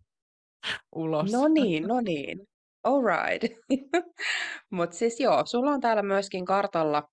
[0.95, 1.31] ulos.
[1.31, 2.47] No niin, no niin.
[2.83, 3.57] All right.
[4.71, 7.03] Mutta siis joo, sulla on täällä myöskin kartalla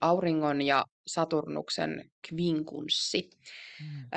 [0.00, 3.30] auringon ja Saturnuksen kvinkunssi.
[3.80, 4.08] Mm.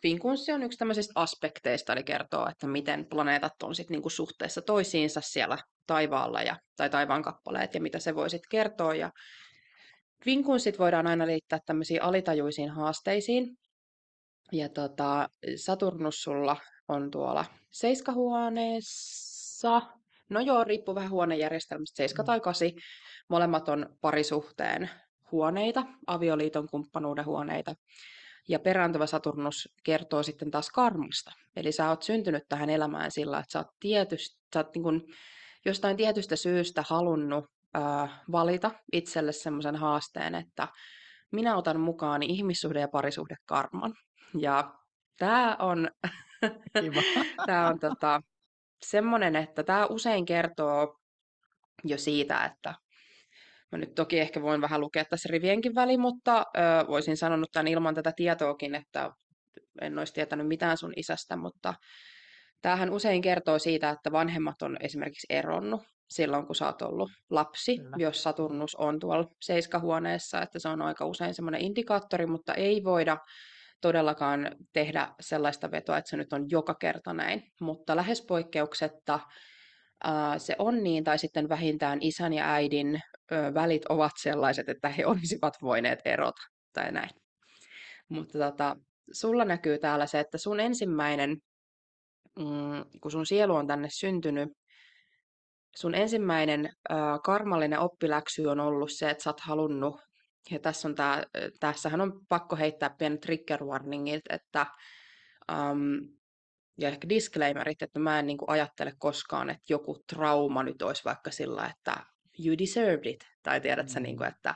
[0.00, 5.20] kvinkunssi on yksi tämmöisistä aspekteista, eli kertoo, että miten planeetat on sit niinku suhteessa toisiinsa
[5.20, 8.94] siellä taivaalla ja, tai taivaan kappaleet ja mitä se voi sitten kertoa.
[8.94, 9.12] Ja
[10.22, 13.58] kvinkunssit voidaan aina liittää tämmöisiin alitajuisiin haasteisiin.
[14.52, 16.56] Ja tota, Saturnus sulla
[16.88, 19.82] on tuolla seiskahuoneessa.
[20.28, 22.26] No joo, riippuu vähän huonejärjestelmästä, seiska mm.
[22.26, 22.74] tai kasi.
[23.28, 24.90] Molemmat on parisuhteen
[25.32, 27.74] huoneita, avioliiton kumppanuuden huoneita.
[28.48, 31.32] Ja perääntyvä Saturnus kertoo sitten taas karmasta.
[31.56, 35.06] Eli sä oot syntynyt tähän elämään sillä, että sä oot, tietyst, sä oot niin kun
[35.64, 40.68] jostain tietystä syystä halunnut ää, valita itselle semmoisen haasteen, että
[41.30, 43.94] minä otan mukaan ihmissuhde- ja parisuhdekarman.
[44.38, 44.74] Ja
[45.16, 45.88] tämä on,
[47.46, 48.22] tää on tota,
[48.82, 50.98] semmoinen, että tämä usein kertoo
[51.84, 52.74] jo siitä, että
[53.72, 57.68] Mä nyt toki ehkä voin vähän lukea tässä rivienkin väliin, mutta ö, voisin sanonut tämän
[57.68, 59.10] ilman tätä tietoakin, että
[59.80, 61.74] en olisi tietänyt mitään sun isästä, mutta
[62.62, 67.78] tämähän usein kertoo siitä, että vanhemmat on esimerkiksi eronnut silloin, kun sä oot ollut lapsi,
[67.78, 67.96] Kyllä.
[67.98, 73.18] jos Saturnus on tuolla seiskahuoneessa, että se on aika usein semmoinen indikaattori, mutta ei voida
[73.80, 79.20] todellakaan tehdä sellaista vetoa, että se nyt on joka kerta näin, mutta lähes poikkeuksetta
[80.38, 83.00] se on niin, tai sitten vähintään isän ja äidin
[83.54, 87.10] välit ovat sellaiset, että he olisivat voineet erota tai näin.
[88.08, 88.76] Mutta tota,
[89.12, 91.36] sulla näkyy täällä se, että sun ensimmäinen,
[92.38, 94.48] mm, kun sun sielu on tänne syntynyt,
[95.76, 100.00] sun ensimmäinen äh, karmallinen oppiläksy on ollut se, että sä oot halunnut,
[100.50, 101.24] ja tässä on tää,
[101.60, 104.66] tässähän on pakko heittää pienet trigger warningit, että
[105.52, 106.18] um,
[106.78, 111.04] ja ehkä disclaimerit, että mä en niin kuin ajattele koskaan, että joku trauma nyt olisi
[111.04, 112.06] vaikka sillä, että
[112.46, 113.90] you deserved it, tai tiedät mm.
[113.92, 114.54] sä, niin kuin, että,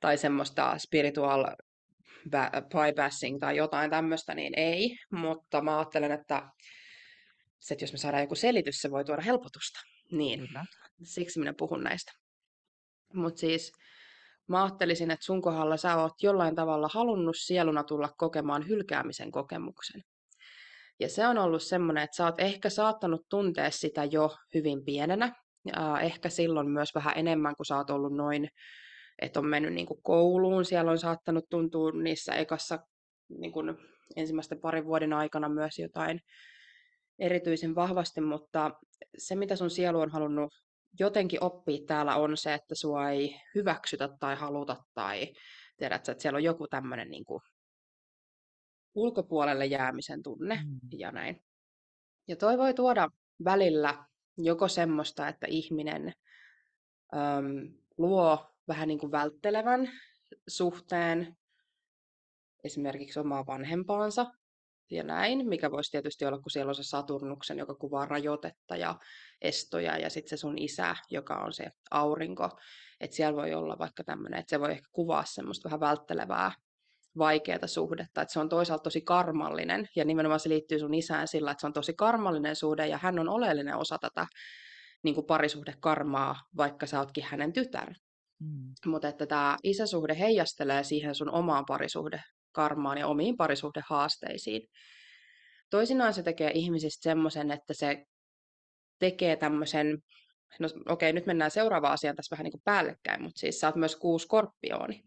[0.00, 1.44] tai semmoista spiritual
[2.68, 6.42] bypassing tai jotain tämmöistä, niin ei, mutta mä ajattelen, että,
[7.60, 9.80] se, että jos me saadaan joku selitys, se voi tuoda helpotusta.
[10.12, 10.64] Niin, Kyllä.
[11.02, 12.12] siksi minä puhun näistä.
[13.14, 13.72] Mutta siis
[14.48, 20.02] mä ajattelisin, että sun kohdalla sä oot jollain tavalla halunnut sieluna tulla kokemaan hylkäämisen kokemuksen.
[21.00, 25.43] Ja se on ollut semmoinen, että sä oot ehkä saattanut tuntea sitä jo hyvin pienenä.
[26.02, 28.48] Ehkä silloin myös vähän enemmän, kun sä oot ollut noin,
[29.18, 30.64] että on mennyt niin kuin kouluun.
[30.64, 32.78] Siellä on saattanut tuntua niissä ekassa
[33.28, 33.76] niin kuin
[34.16, 36.20] ensimmäisten parin vuoden aikana myös jotain
[37.18, 38.70] erityisen vahvasti, mutta
[39.18, 40.52] se mitä sun sielu on halunnut
[41.00, 45.32] jotenkin oppia täällä on se, että sua ei hyväksytä tai haluta tai
[45.76, 47.40] tiedät, että siellä on joku tämmöinen niin kuin
[48.94, 50.78] ulkopuolelle jäämisen tunne mm.
[50.98, 51.40] ja näin.
[52.28, 53.08] Ja toi voi tuoda
[53.44, 54.04] välillä
[54.36, 56.12] joko semmoista, että ihminen
[57.14, 59.90] äm, luo vähän niin kuin välttelevän
[60.48, 61.36] suhteen
[62.64, 64.26] esimerkiksi omaa vanhempaansa
[64.90, 68.98] ja näin, mikä voisi tietysti olla, kun siellä on se Saturnuksen, joka kuvaa rajoitetta ja
[69.40, 72.50] estoja, ja sitten se sun isä, joka on se aurinko,
[73.00, 76.52] että siellä voi olla vaikka tämmöinen, että se voi ehkä kuvaa semmoista vähän välttelevää
[77.18, 81.50] vaikeaa suhdetta, että se on toisaalta tosi karmallinen, ja nimenomaan se liittyy sun isään sillä,
[81.50, 84.26] että se on tosi karmallinen suhde, ja hän on oleellinen osa tätä
[85.02, 87.94] niin kuin parisuhdekarmaa, vaikka sä ootkin hänen tytär.
[88.40, 88.74] Mm.
[88.86, 94.68] Mutta että tämä isäsuhde heijastelee siihen sun omaan parisuhdekarmaan ja omiin parisuhdehaasteisiin.
[95.70, 98.04] Toisinaan se tekee ihmisistä semmoisen, että se
[98.98, 99.98] tekee tämmöisen,
[100.58, 103.76] no okei, nyt mennään seuraavaan asiaan tässä vähän niin kuin päällekkäin, mutta siis sä oot
[103.76, 105.02] myös kuuskorpiooni.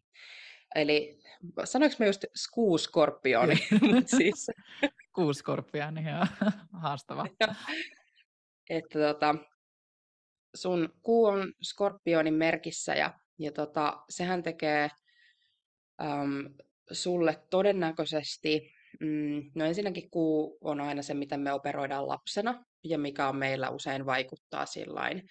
[0.75, 1.19] Eli
[1.63, 3.55] sanoinko mä just skuuskorpioni?
[4.17, 4.47] siis.
[5.15, 6.51] Kuuskorpioni, joo.
[6.83, 7.25] Haastava.
[8.69, 9.35] että tota,
[10.55, 14.89] sun kuu on skorpionin merkissä ja, ja tota, sehän tekee
[16.01, 16.53] äm,
[16.91, 23.29] sulle todennäköisesti, mm, no ensinnäkin kuu on aina se, mitä me operoidaan lapsena ja mikä
[23.29, 25.23] on meillä usein vaikuttaa sillain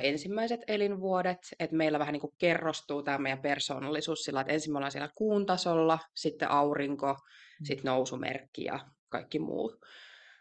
[0.00, 4.76] ensimmäiset elinvuodet, että meillä vähän niin kuin kerrostuu tämä meidän persoonallisuus sillä, että ensin me
[4.76, 7.64] ollaan siellä kuun tasolla, sitten aurinko, mm.
[7.64, 9.76] sitten nousumerkki ja kaikki muu.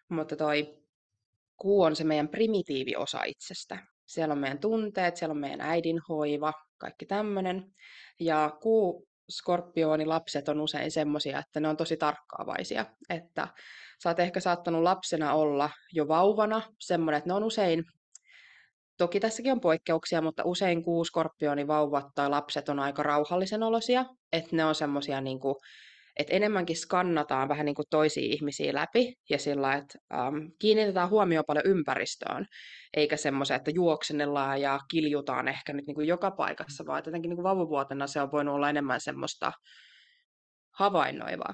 [0.09, 0.77] Mutta toi
[1.57, 3.77] kuu on se meidän primitiivi osa itsestä.
[4.05, 7.73] Siellä on meidän tunteet, siellä on meidän äidin hoiva, kaikki tämmöinen.
[8.19, 12.85] Ja kuu skorpiooni lapset on usein semmoisia, että ne on tosi tarkkaavaisia.
[13.09, 13.47] Että
[14.03, 17.83] sä oot ehkä saattanut lapsena olla jo vauvana semmoinen, että ne on usein
[19.01, 24.55] Toki tässäkin on poikkeuksia, mutta usein kuuskorpiooni vauvat tai lapset on aika rauhallisen olosia, että
[24.55, 25.39] ne on semmoisia niin
[26.17, 31.45] että enemmänkin skannataan vähän niin kuin toisia ihmisiä läpi ja sillä, että ähm, kiinnitetään huomioon
[31.47, 32.45] paljon ympäristöön,
[32.93, 37.43] eikä semmoisia, että juoksennellaan ja kiljutaan ehkä nyt niin kuin joka paikassa, vaan jotenkin niin
[37.43, 39.51] vauvavuotena se on voinut olla enemmän semmoista
[40.73, 41.53] havainnoivaa.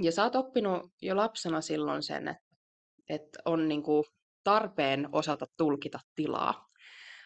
[0.00, 2.46] Ja sä oot oppinut jo lapsena silloin sen, että,
[3.08, 4.04] että on niin kuin
[4.44, 6.70] tarpeen osata tulkita tilaa.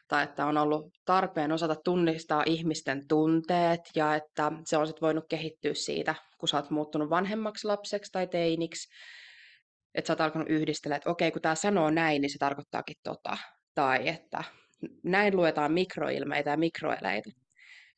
[0.09, 5.25] Tai että on ollut tarpeen osata tunnistaa ihmisten tunteet ja että se on sitten voinut
[5.29, 8.89] kehittyä siitä, kun sä oot muuttunut vanhemmaksi lapseksi tai teiniksi.
[9.95, 13.39] Että sä oot alkanut yhdistellä, että okei, kun tämä sanoo näin, niin se tarkoittaakin tota.
[13.75, 14.45] Tai että
[15.05, 17.31] näin luetaan mikroilmeitä ja mikroeleitä.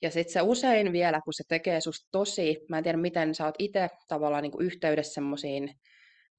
[0.03, 3.45] Ja sitten se usein vielä, kun se tekee susta tosi, mä en tiedä miten sä
[3.45, 5.71] oot itse tavallaan niin yhteydessä semmoisiin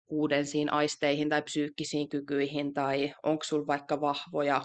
[0.10, 4.62] uudensiin aisteihin tai psyykkisiin kykyihin tai onko sulla vaikka vahvoja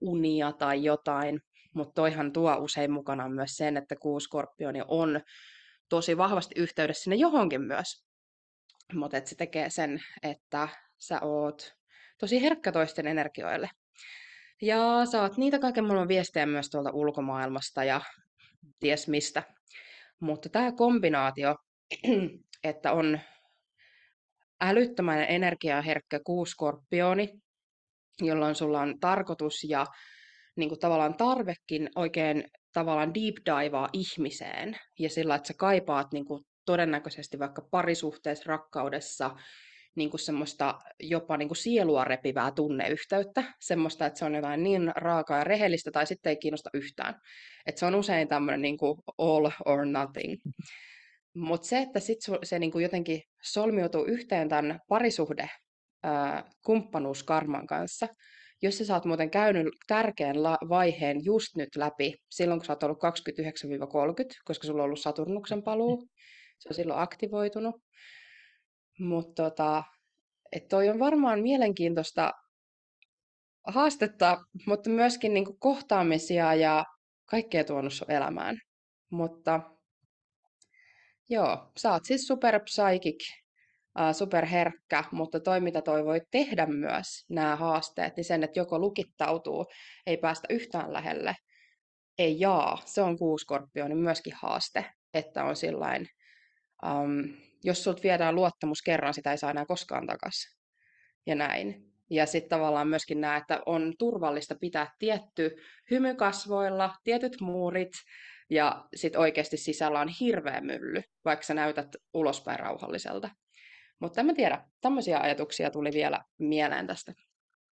[0.00, 1.40] unia tai jotain.
[1.74, 5.20] Mutta toihan tuo usein mukana myös sen, että kuuskorpioni on
[5.88, 8.04] tosi vahvasti yhteydessä sinne johonkin myös.
[8.92, 10.68] Mutta se tekee sen, että
[10.98, 11.72] sä oot
[12.18, 13.70] tosi herkkä toisten energioille.
[14.62, 18.00] Ja saat niitä kaiken maailman viestejä myös tuolta ulkomaailmasta ja
[18.80, 19.42] ties mistä.
[20.20, 21.56] Mutta tämä kombinaatio,
[22.64, 23.20] että on
[24.60, 27.32] älyttömän energiaherkkä kuuskorpioni,
[28.20, 29.86] jolloin sulla on tarkoitus ja
[30.56, 36.24] niin kuin tavallaan tarvekin oikein tavallaan deep divea ihmiseen ja sillä, että sä kaipaat niin
[36.24, 39.30] kuin todennäköisesti vaikka parisuhteessa, rakkaudessa
[39.94, 44.92] niin kuin semmoista jopa niin kuin sielua repivää tunneyhteyttä, semmoista, että se on jotain niin
[44.96, 47.20] raakaa ja rehellistä tai sitten ei kiinnosta yhtään.
[47.66, 50.34] Että se on usein tämmöinen niin kuin all or nothing.
[51.36, 55.50] Mutta se, että sit se niinku jotenkin solmiutuu yhteen tämän parisuhde
[56.64, 58.08] kumppanuus karman kanssa,
[58.62, 60.36] jos sä saat muuten käynyt tärkeän
[60.68, 63.00] vaiheen just nyt läpi, silloin kun sä oot ollut 29-30,
[64.44, 66.08] koska sulla on ollut Saturnuksen paluu,
[66.60, 67.74] se on silloin aktivoitunut.
[68.98, 69.82] Mutta tota,
[70.52, 72.32] et toi on varmaan mielenkiintoista
[73.66, 76.84] haastetta, mutta myöskin niinku kohtaamisia ja
[77.26, 78.58] kaikkea tuonut sun elämään.
[79.10, 79.75] Mutta
[81.28, 83.24] joo, sä oot siis super psychic,
[84.12, 89.66] superherkkä, mutta toi mitä toi voi tehdä myös, nämä haasteet, niin sen, että joko lukittautuu,
[90.06, 91.36] ei päästä yhtään lähelle,
[92.18, 96.08] ei jaa, se on kuuskorpio, myöskin haaste, että on sillain,
[96.86, 100.56] um, jos sulta viedään luottamus kerran, sitä ei saa enää koskaan takaisin.
[101.26, 101.92] Ja näin.
[102.10, 105.56] Ja sitten tavallaan myöskin nämä, että on turvallista pitää tietty
[105.90, 107.92] hymy kasvoilla, tietyt muurit,
[108.50, 113.30] ja sitten oikeasti sisällä on hirveä mylly, vaikka sä näytät ulospäin rauhalliselta.
[114.00, 117.12] Mutta en mä tiedä, tämmöisiä ajatuksia tuli vielä mieleen tästä.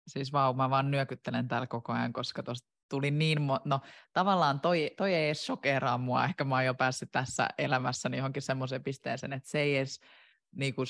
[0.08, 3.80] Siis vau, mä vaan nyökyttelen täällä koko ajan, koska tuosta tuli niin, mo- no
[4.14, 8.42] tavallaan toi, toi ei edes shokeraa mua, ehkä mä oon jo päässyt tässä elämässäni johonkin
[8.42, 10.00] semmoiseen pisteeseen, että se ei edes
[10.56, 10.88] niin kuin,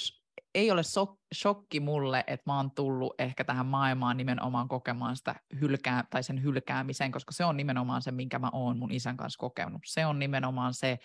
[0.56, 5.36] ei ole so- shokki mulle, että mä oon tullut ehkä tähän maailmaan nimenomaan kokemaan sitä
[5.62, 9.40] hylkää, tai sen hylkäämisen, koska se on nimenomaan se, minkä mä oon mun isän kanssa
[9.40, 9.82] kokenut.
[9.86, 10.98] Se on nimenomaan se,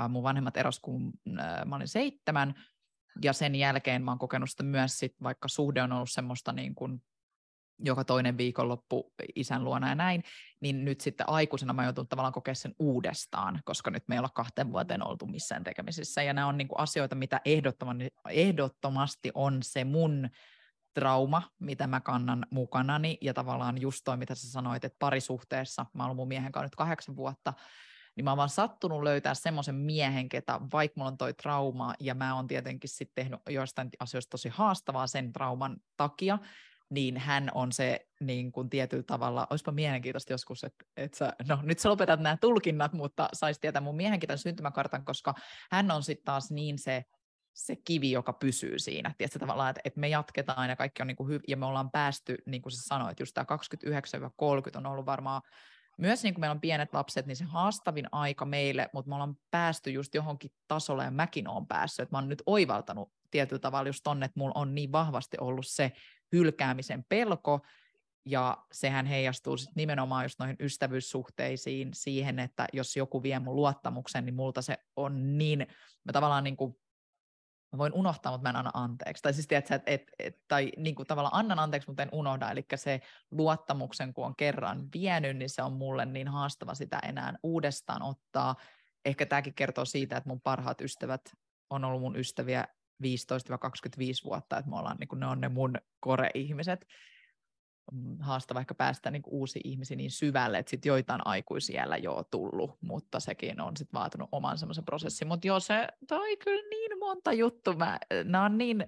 [0.00, 2.54] äh, mun vanhemmat eros, kun äh, mä olin seitsemän,
[3.22, 6.74] ja sen jälkeen mä oon kokenut sitä myös, sit, vaikka suhde on ollut semmoista niin
[6.74, 7.02] kuin
[7.78, 10.22] joka toinen viikonloppu isän luona ja näin,
[10.60, 14.28] niin nyt sitten aikuisena mä joutun tavallaan kokea sen uudestaan, koska nyt me ei olla
[14.28, 16.22] kahteen vuoteen oltu missään tekemisissä.
[16.22, 17.40] Ja nämä on niin kuin asioita, mitä
[18.30, 20.28] ehdottomasti on se mun
[20.94, 23.18] trauma, mitä mä kannan mukanani.
[23.20, 26.76] Ja tavallaan just toi, mitä sä sanoit, että parisuhteessa, mä oon mun miehen kanssa nyt
[26.76, 27.54] kahdeksan vuotta,
[28.16, 32.14] niin mä oon vaan sattunut löytää semmoisen miehen, ketä vaikka mulla on toi trauma, ja
[32.14, 36.38] mä oon tietenkin sitten tehnyt joistain asioista tosi haastavaa sen trauman takia,
[36.90, 41.58] niin hän on se niin kuin tietyllä tavalla, olisipa mielenkiintoista joskus, että, että sä, no
[41.62, 45.34] nyt sä lopetat nämä tulkinnat, mutta saisi tietää mun miehenkin tämän syntymäkartan, koska
[45.70, 47.04] hän on sitten taas niin se,
[47.54, 49.14] se kivi, joka pysyy siinä.
[49.18, 51.90] Tiedätkö tavallaan, että, että me jatketaan ja kaikki on niin kuin hyv- ja me ollaan
[51.90, 53.46] päästy, niin kuin sä sanoit, just tämä
[54.74, 55.42] 29-30 on ollut varmaan
[55.98, 59.36] myös niin kuin meillä on pienet lapset, niin se haastavin aika meille, mutta me ollaan
[59.50, 63.88] päästy just johonkin tasolle ja mäkin olen päässyt, että mä oon nyt oivaltanut tietyllä tavalla
[63.88, 65.92] just tonne, että mulla on niin vahvasti ollut se
[66.32, 67.60] hylkäämisen pelko,
[68.24, 74.24] ja sehän heijastuu sit nimenomaan just noihin ystävyyssuhteisiin siihen, että jos joku vie mun luottamuksen,
[74.24, 75.66] niin multa se on niin,
[76.04, 76.76] mä tavallaan niin kuin
[77.72, 79.22] mä voin unohtaa, mutta mä en anna anteeksi.
[79.22, 82.50] Tai siis tiedätkö, että et, et, tai niin kuin tavallaan annan anteeksi, mutta en unohda.
[82.50, 83.00] Eli se
[83.30, 88.56] luottamuksen, kun on kerran vienyt, niin se on mulle niin haastava sitä enää uudestaan ottaa.
[89.04, 91.20] Ehkä tämäkin kertoo siitä, että mun parhaat ystävät
[91.70, 92.77] on ollut mun ystäviä 15-25
[94.24, 96.86] vuotta, että me ollaan, niin kuin ne on ne mun kore-ihmiset.
[97.92, 102.70] Mm, haastava ehkä päästä niin uusi ihmisiä niin syvälle, että sitten joitain aikuisiellä jo tullut,
[102.80, 105.28] mutta sekin on sitten vaatinut oman semmoisen prosessin.
[105.28, 107.74] Mutta joo, se toi kyllä niin monta juttu.
[107.74, 108.86] Mä, nämä on niin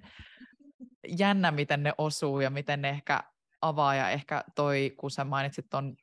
[1.19, 3.21] jännä, miten ne osuu ja miten ne ehkä
[3.63, 5.97] avaa ja ehkä toi, kun sä mainitsit ton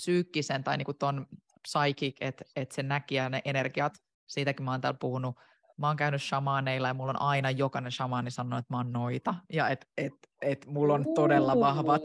[0.00, 1.26] psyykkisen tai niinku ton
[1.62, 3.94] psychic, että et se näki ja ne energiat,
[4.26, 5.36] siitäkin mä oon täällä puhunut
[5.78, 9.34] mä oon käynyt shamaaneilla ja mulla on aina jokainen shamaani sanonut, että mä oon noita
[9.52, 10.12] ja että et,
[10.42, 12.02] et mulla on todella vahvat.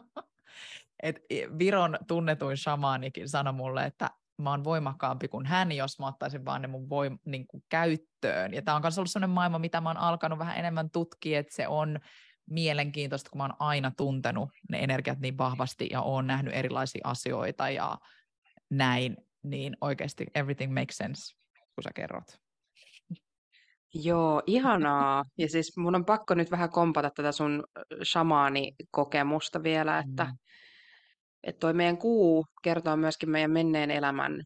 [1.02, 1.20] et
[1.58, 4.10] Viron tunnetuin shamaanikin sanoi mulle, että
[4.40, 8.54] mä oon voimakkaampi kuin hän, jos mä ottaisin vaan ne mun voim- niin kuin käyttöön.
[8.54, 11.54] Ja tämä on myös ollut sellainen maailma, mitä mä oon alkanut vähän enemmän tutkia, että
[11.54, 12.00] se on
[12.50, 17.70] mielenkiintoista, kun mä oon aina tuntenut ne energiat niin vahvasti ja oon nähnyt erilaisia asioita
[17.70, 17.98] ja
[18.70, 21.36] näin, niin oikeasti everything makes sense,
[21.74, 22.40] kun sä kerrot.
[23.94, 25.24] Joo, ihanaa.
[25.38, 27.64] Ja siis mun on pakko nyt vähän kompata tätä sun
[28.04, 30.30] shamaanikokemusta vielä, että, mm.
[31.42, 34.42] että toi meidän kuu kertoo myöskin meidän menneen elämän,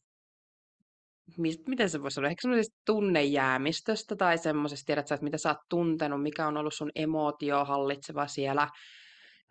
[1.67, 5.59] miten se voisi olla, ehkä semmoisesta tunnejäämistöstä tai semmoisesta, tiedät sä, että mitä sä oot
[5.69, 8.69] tuntenut, mikä on ollut sun emootio hallitseva siellä,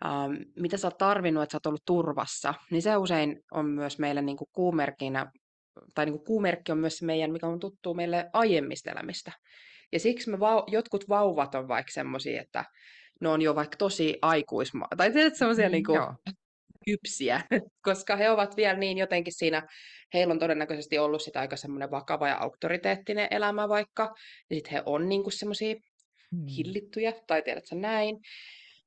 [0.04, 3.98] ähm, mitä sä oot tarvinnut, että sä oot ollut turvassa, niin se usein on myös
[3.98, 5.30] meille niin kuin kuumerkkinä,
[5.94, 9.32] tai niin kuin kuumerkki on myös meidän, mikä on tuttu meille aiemmista elämistä.
[9.94, 12.64] Ja siksi me vau- jotkut vauvat on vaikka semmoisia, että
[13.20, 16.00] ne on jo vaikka tosi aikuisma, tai tiedät semmoisia mm, niin kuin,
[16.86, 17.40] kypsiä,
[17.88, 19.66] koska he ovat vielä niin jotenkin siinä,
[20.14, 24.14] heillä on todennäköisesti ollut sitä aika semmoinen vakava ja auktoriteettinen elämä vaikka,
[24.50, 25.74] ja sitten he on niin kuin semmoisia
[26.30, 26.46] mm.
[26.46, 28.16] hillittyjä, tai tiedätkö näin.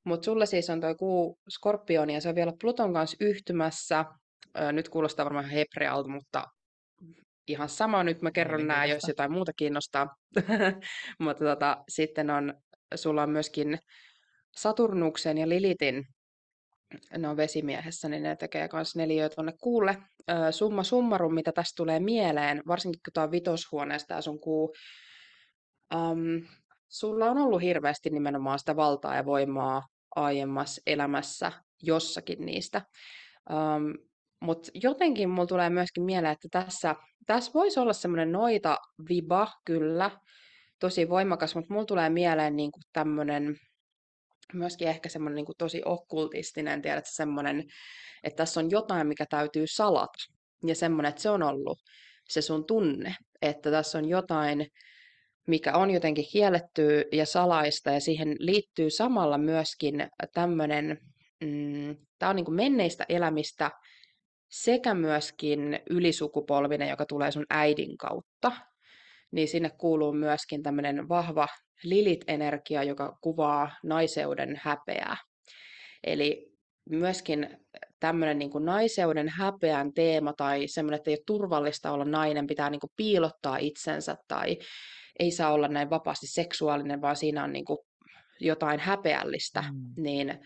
[0.04, 4.06] Mutta sulle siis on tuo kuu skorpioni, ja se on vielä Pluton kanssa yhtymässä.
[4.72, 6.44] Nyt kuulostaa varmaan hebrealta, mutta
[7.48, 8.04] ihan sama.
[8.04, 10.16] Nyt mä kerron nämä, jos jotain muuta kiinnostaa.
[11.20, 12.54] Mutta tota, sitten on,
[12.96, 13.80] sulla on myöskin
[14.58, 16.08] Saturnuksen ja Lilitin
[17.18, 19.98] ne on vesimiehessä, niin ne tekee myös neliöitä tuonne kuulle.
[20.52, 24.74] summa summarum, mitä tästä tulee mieleen, varsinkin kun tämä on vitoshuoneesta ja sun kuu,
[25.96, 26.48] um,
[26.90, 31.52] sulla on ollut hirveästi nimenomaan sitä valtaa ja voimaa aiemmassa elämässä
[31.84, 32.82] jossakin niistä.
[33.50, 34.08] Um,
[34.40, 38.78] Mutta jotenkin mulla tulee myöskin mieleen, että tässä, tässä voisi olla semmoinen noita
[39.10, 40.12] viba kyllä,
[40.80, 43.58] tosi voimakas, mutta mulla tulee mieleen niin tämmöinen
[44.54, 47.64] myöskin ehkä semmoinen niin kuin tosi okkultistinen, tiedätkö, semmoinen,
[48.24, 50.18] että tässä on jotain, mikä täytyy salata.
[50.68, 51.80] Ja semmoinen, että se on ollut
[52.30, 54.68] se sun tunne, että tässä on jotain,
[55.48, 60.98] mikä on jotenkin kielletty ja salaista, ja siihen liittyy samalla myöskin tämmöinen,
[61.44, 63.72] mm, tämä on niin menneistä elämistä,
[64.50, 68.52] sekä myöskin ylisukupolvinen, joka tulee sun äidin kautta,
[69.32, 71.48] niin sinne kuuluu myöskin tämmöinen vahva
[71.84, 75.18] Lilit-energia, joka kuvaa naiseuden häpeää.
[76.04, 76.52] Eli
[76.90, 77.58] myöskin
[78.00, 82.80] tämmöinen niin naiseuden häpeän teema tai semmoinen, että ei ole turvallista olla nainen, pitää niin
[82.80, 84.58] kuin piilottaa itsensä tai
[85.20, 87.78] ei saa olla näin vapaasti seksuaalinen, vaan siinä on niin kuin
[88.40, 90.04] jotain häpeällistä, mm.
[90.04, 90.40] niin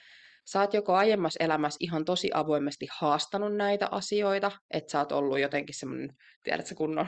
[0.51, 5.39] sä oot joko aiemmassa elämässä ihan tosi avoimesti haastanut näitä asioita, että sä oot ollut
[5.39, 7.07] jotenkin semmoinen, tiedätkö, kunnon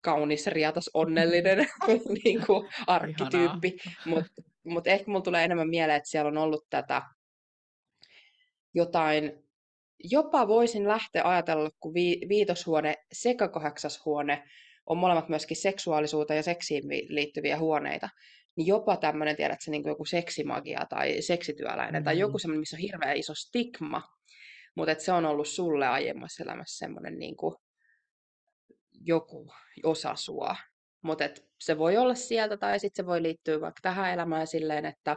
[0.00, 1.58] kaunis, riatas, onnellinen
[2.24, 3.76] niin kuin arkkityyppi.
[4.06, 7.02] Mutta mut ehkä mulla tulee enemmän mieleen, että siellä on ollut tätä
[8.74, 9.32] jotain,
[9.98, 14.42] jopa voisin lähteä ajatella, kun vi, viitoshuone sekä kahdeksashuone
[14.86, 18.08] on molemmat myöskin seksuaalisuuteen ja seksiin liittyviä huoneita,
[18.56, 22.04] niin jopa tämmöinen, tiedätkö, niin kuin joku seksimagia tai seksityöläinen mm-hmm.
[22.04, 24.02] tai joku semmoinen, missä on hirveän iso stigma,
[24.74, 27.54] mutta se on ollut sulle aiemmassa elämässä semmoinen niin kuin
[29.04, 29.52] joku
[29.84, 30.56] osa sua.
[31.02, 31.24] Mutta
[31.60, 35.16] se voi olla sieltä tai sitten se voi liittyä vaikka tähän elämään silleen, että,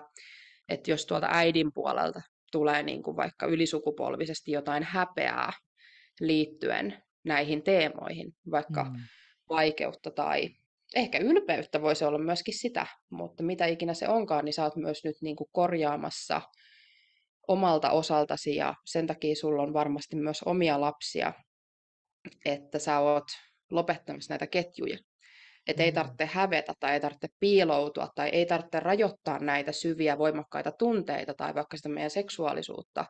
[0.69, 2.21] että jos tuolta äidin puolelta
[2.51, 5.53] tulee niin kuin vaikka ylisukupolvisesti jotain häpeää
[6.19, 8.95] liittyen näihin teemoihin, vaikka mm.
[9.49, 10.49] vaikeutta tai
[10.95, 15.03] ehkä ylpeyttä voisi olla myöskin sitä, mutta mitä ikinä se onkaan, niin sä oot myös
[15.03, 16.41] nyt niin kuin korjaamassa
[17.47, 21.33] omalta osaltasi ja sen takia sulla on varmasti myös omia lapsia,
[22.45, 23.23] että sä oot
[23.71, 24.97] lopettamassa näitä ketjuja.
[25.67, 25.95] Että ei mm.
[25.95, 31.55] tarvitse hävetä tai ei tarvitse piiloutua tai ei tarvitse rajoittaa näitä syviä voimakkaita tunteita tai
[31.55, 33.05] vaikka sitä meidän seksuaalisuutta,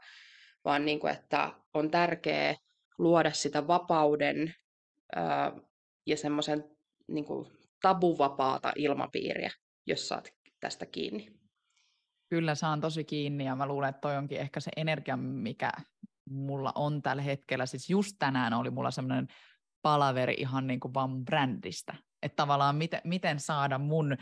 [0.66, 2.56] vaan niin kuin, että on tärkeää
[2.98, 4.54] luoda sitä vapauden
[5.16, 5.52] ää,
[6.06, 6.64] ja semmoisen
[7.08, 7.26] niin
[7.86, 9.52] tabuvapaata ilmapiiriä,
[9.88, 10.30] jos saat
[10.60, 11.28] tästä kiinni.
[12.30, 15.72] Kyllä saan tosi kiinni ja mä luulen, että toi onkin ehkä se energia, mikä
[16.30, 17.66] mulla on tällä hetkellä.
[17.66, 19.28] Siis just tänään oli mulla semmoinen
[19.82, 21.96] palaveri ihan niin kuin vaan mun brändistä.
[22.22, 24.18] Että tavallaan miten, miten saada mun,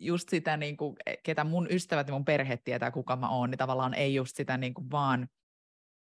[0.00, 3.58] just sitä, niin kuin, ketä mun ystävät ja mun perhe tietää, kuka mä oon, niin
[3.58, 5.28] tavallaan ei just sitä niin kuin vaan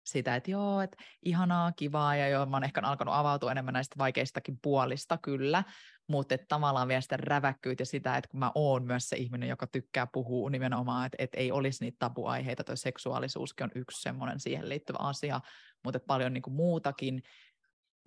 [0.05, 3.99] sitä, että joo, että ihanaa, kivaa, ja joo, mä oon ehkä alkanut avautua enemmän näistä
[3.99, 5.65] vaikeistakin puolista, kyllä,
[6.09, 9.49] mutta että tavallaan vielä sitä räväkkyyttä ja sitä, että kun mä oon myös se ihminen,
[9.49, 14.41] joka tykkää puhua nimenomaan, että, että ei olisi niitä tabuaiheita, toi seksuaalisuuskin on yksi semmoinen
[14.41, 15.41] siihen liittyvä asia,
[15.85, 17.23] mutta että paljon niin kuin muutakin,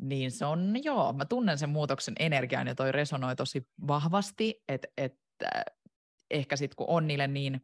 [0.02, 4.88] niin se on, joo, mä tunnen sen muutoksen energian ja toi resonoi tosi vahvasti, että
[4.98, 5.14] et,
[6.32, 7.62] ehkä sitten kun on niille niin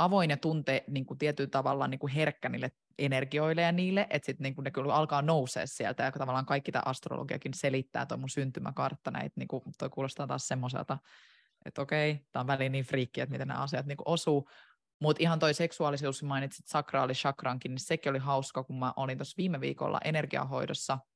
[0.00, 4.26] avoin ja tunte niin kuin tietyllä tavalla niin kuin herkkä niille energioille ja niille, että
[4.26, 8.28] sitten niin ne kyllä alkaa nousea sieltä ja tavallaan kaikki tämä astrologiakin selittää tuo mun
[8.28, 10.98] syntymäkartta näitä, niin kuin toi kuulostaa taas semmoiselta,
[11.64, 14.48] että okei, tämä on väliin niin friikki, että miten nämä asiat niin kuin osuu,
[15.00, 19.36] mutta ihan toi seksuaalisuus, mainitsit sakraali chakrankin, niin sekin oli hauska, kun mä olin tuossa
[19.36, 20.98] viime viikolla energiahoidossa–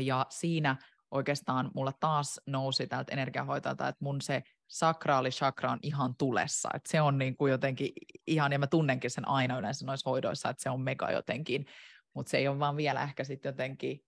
[0.00, 0.76] ja siinä
[1.10, 6.68] oikeastaan mulla taas nousi täältä energiahoitajalta, että mun se sakraali chakra on ihan tulessa.
[6.74, 7.92] Että se on niin kuin jotenkin
[8.26, 11.66] ihan, ja mä tunnenkin sen aina yleensä noissa hoidoissa, että se on mega jotenkin,
[12.14, 14.00] mutta se ei ole vaan vielä ehkä sitten jotenkin,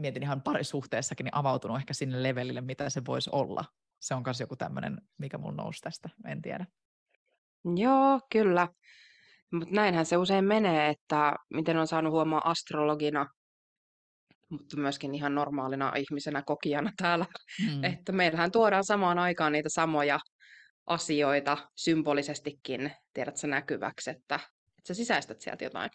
[0.00, 3.64] mietin ihan parisuhteessakin, niin avautunut ehkä sinne levelille, mitä se voisi olla.
[4.00, 6.66] Se on myös joku tämmöinen, mikä mulla nousi tästä, en tiedä.
[7.76, 8.68] Joo, kyllä.
[9.52, 13.26] Mutta näinhän se usein menee, että miten on saanut huomaa astrologina
[14.50, 17.26] mutta myöskin ihan normaalina ihmisenä kokijana täällä.
[17.70, 17.84] Mm.
[17.84, 20.20] Että meillähän tuodaan samaan aikaan niitä samoja
[20.86, 24.34] asioita symbolisestikin, tiedätkö, näkyväksi, että,
[24.78, 25.90] että sä sisäistät sieltä jotain.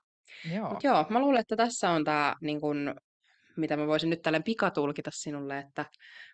[0.53, 0.69] Joo.
[0.69, 2.95] Mut joo, mä luulen, että tässä on tämä, niin kun,
[3.57, 5.85] mitä mä voisin nyt tällä pikatulkita sinulle, että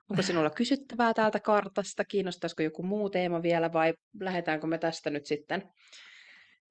[0.09, 5.25] onko sinulla kysyttävää täältä kartasta, kiinnostaisiko joku muu teema vielä vai lähdetäänkö me tästä nyt
[5.25, 5.69] sitten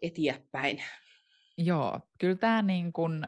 [0.02, 0.82] eteenpäin?
[1.58, 3.26] Joo, kyllä tämä niin kun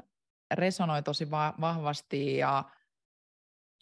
[0.54, 2.64] resonoi tosi va- vahvasti ja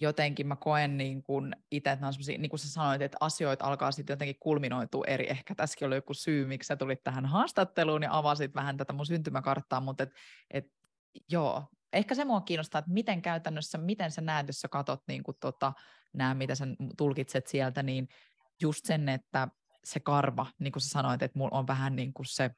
[0.00, 4.14] jotenkin mä koen niin kuin itse, että niin kuin sä sanoit, että asioita alkaa sitten
[4.14, 5.30] jotenkin kulminoitua eri.
[5.30, 9.06] Ehkä tässäkin oli joku syy, miksi sä tulit tähän haastatteluun ja avasit vähän tätä mun
[9.06, 10.10] syntymäkarttaa, mutta et,
[10.50, 10.64] et,
[11.30, 15.22] joo, ehkä se mua kiinnostaa, että miten käytännössä, miten sä näet, jos sä katot niin
[15.22, 15.72] kuin tota,
[16.12, 16.66] nämä, mitä sä
[16.96, 18.08] tulkitset sieltä, niin
[18.62, 19.48] just sen, että
[19.84, 22.50] se karma, niin kuin sä sanoit, että mulla on vähän niin kuin se,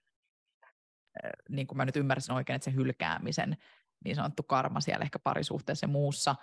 [1.49, 3.57] niin kuin mä nyt ymmärsin oikein, että se hylkäämisen
[4.05, 6.35] niin sanottu karma siellä ehkä parisuhteessa ja muussa,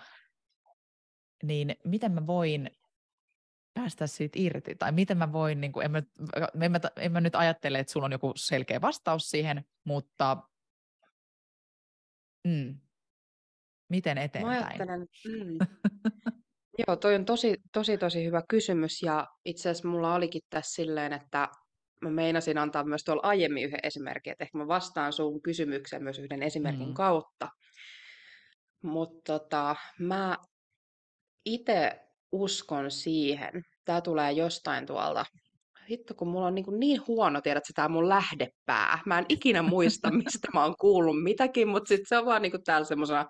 [1.43, 2.71] niin miten mä voin
[3.73, 6.01] päästä siitä irti, tai miten mä voin, niin kuin, en, mä,
[6.61, 10.37] en, mä, en mä nyt ajattele, että sulla on joku selkeä vastaus siihen, mutta
[12.47, 12.79] mm,
[13.89, 14.59] miten eteenpäin?
[14.59, 15.57] Mä ajattelen, mm.
[16.87, 21.13] Joo, toi on tosi, tosi, tosi hyvä kysymys, ja itse asiassa mulla olikin tässä silleen,
[21.13, 21.49] että
[22.01, 26.19] mä meinasin antaa myös tuolla aiemmin yhden esimerkin, että ehkä mä vastaan sun kysymykseen myös
[26.19, 26.93] yhden esimerkin mm.
[26.93, 27.49] kautta.
[28.83, 30.37] Mutta tota, mä
[31.45, 31.99] itse
[32.31, 35.25] uskon siihen, tämä tulee jostain tuolta,
[35.89, 38.99] hitto kun mulla on niin, niin huono, tiedät tämä mun lähdepää.
[39.05, 42.63] Mä en ikinä muista, mistä mä oon kuullut mitäkin, mutta sitten se on vaan niin
[42.65, 43.25] täällä semmoisena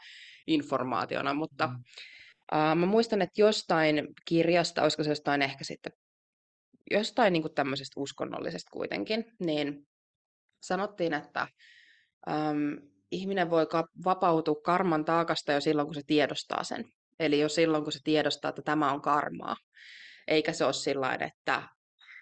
[0.48, 1.34] informaationa.
[1.34, 1.76] Mutta mm.
[2.54, 5.92] uh, mä muistan, että jostain kirjasta, olisiko se jostain ehkä sitten,
[6.92, 9.88] jostain niin tämmöisestä uskonnollisesta kuitenkin, niin
[10.62, 11.48] sanottiin, että
[12.30, 13.68] um, ihminen voi
[14.04, 16.86] vapautua karman taakasta jo silloin, kun se tiedostaa sen.
[17.20, 19.56] Eli jo silloin, kun se tiedostaa, että tämä on karmaa.
[20.28, 21.64] Eikä se ole sillä että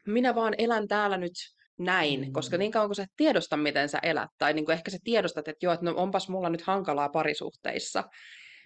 [0.07, 1.33] minä vaan elän täällä nyt
[1.79, 2.33] näin, mm.
[2.33, 4.97] koska niin kauan kun sä et tiedosta, miten sä elät, tai niin kuin ehkä sä
[5.03, 8.03] tiedostat, että joo, että no onpas mulla nyt hankalaa parisuhteissa,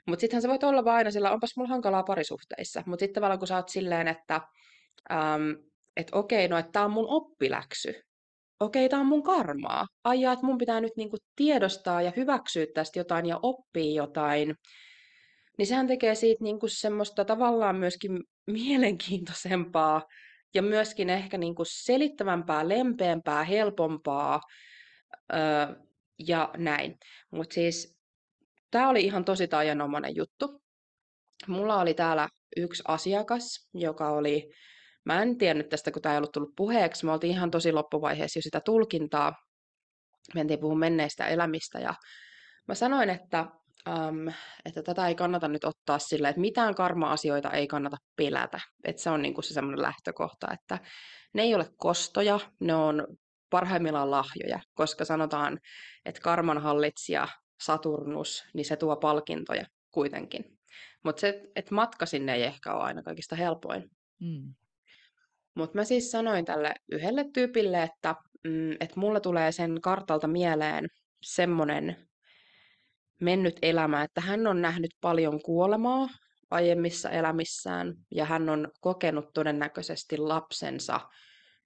[0.08, 3.40] mutta sittenhän sä voit olla vaan aina sillä, onpas mulla hankalaa parisuhteissa, mutta sitten tavallaan
[3.40, 4.42] kun sä oot silleen, että
[5.12, 5.56] äm,
[5.98, 7.94] et okei, no että tämä on mun oppiläksy,
[8.60, 13.00] okei, tämä on mun karmaa, aijaa, että mun pitää nyt niinku tiedostaa ja hyväksyä tästä
[13.00, 14.56] jotain ja oppia jotain,
[15.58, 20.04] niin sehän tekee siitä niin kuin semmoista tavallaan myöskin mielenkiintoisempaa
[20.54, 24.42] ja myöskin ehkä niin kuin selittävämpää, lempeämpää, helpompaa
[25.34, 25.76] öö,
[26.28, 26.98] ja näin.
[27.32, 27.98] Mutta siis
[28.72, 30.62] tämä oli ihan tosi tajanomainen juttu.
[31.48, 34.52] Mulla oli täällä yksi asiakas, joka oli,
[35.06, 38.38] mä en tiennyt tästä, kun tämä ei ollut tullut puheeksi, me oltiin ihan tosi loppuvaiheessa
[38.38, 39.36] jo sitä tulkintaa,
[40.36, 41.94] mentiin puhumaan menneistä elämistä ja
[42.68, 43.46] mä sanoin, että
[43.90, 44.34] um,
[44.66, 48.60] että tätä ei kannata nyt ottaa sille, että mitään karma-asioita ei kannata pelätä.
[48.84, 50.80] Että se on niinku se semmoinen lähtökohta, että
[51.34, 53.08] ne ei ole kostoja, ne on
[53.50, 55.60] parhaimmillaan lahjoja, koska sanotaan,
[56.06, 57.28] että karman hallitsija
[57.64, 60.60] Saturnus, niin se tuo palkintoja kuitenkin.
[61.04, 63.92] Mutta se, että matka sinne ei ehkä ole aina kaikista helpoin.
[64.20, 64.54] Mm.
[65.56, 70.88] Mutta mä siis sanoin tälle yhdelle tyypille, että, mm, että mulle tulee sen kartalta mieleen
[71.24, 72.08] semmoinen
[73.22, 76.10] mennyt elämä, että hän on nähnyt paljon kuolemaa
[76.52, 81.00] aiemmissa elämissään ja hän on kokenut todennäköisesti lapsensa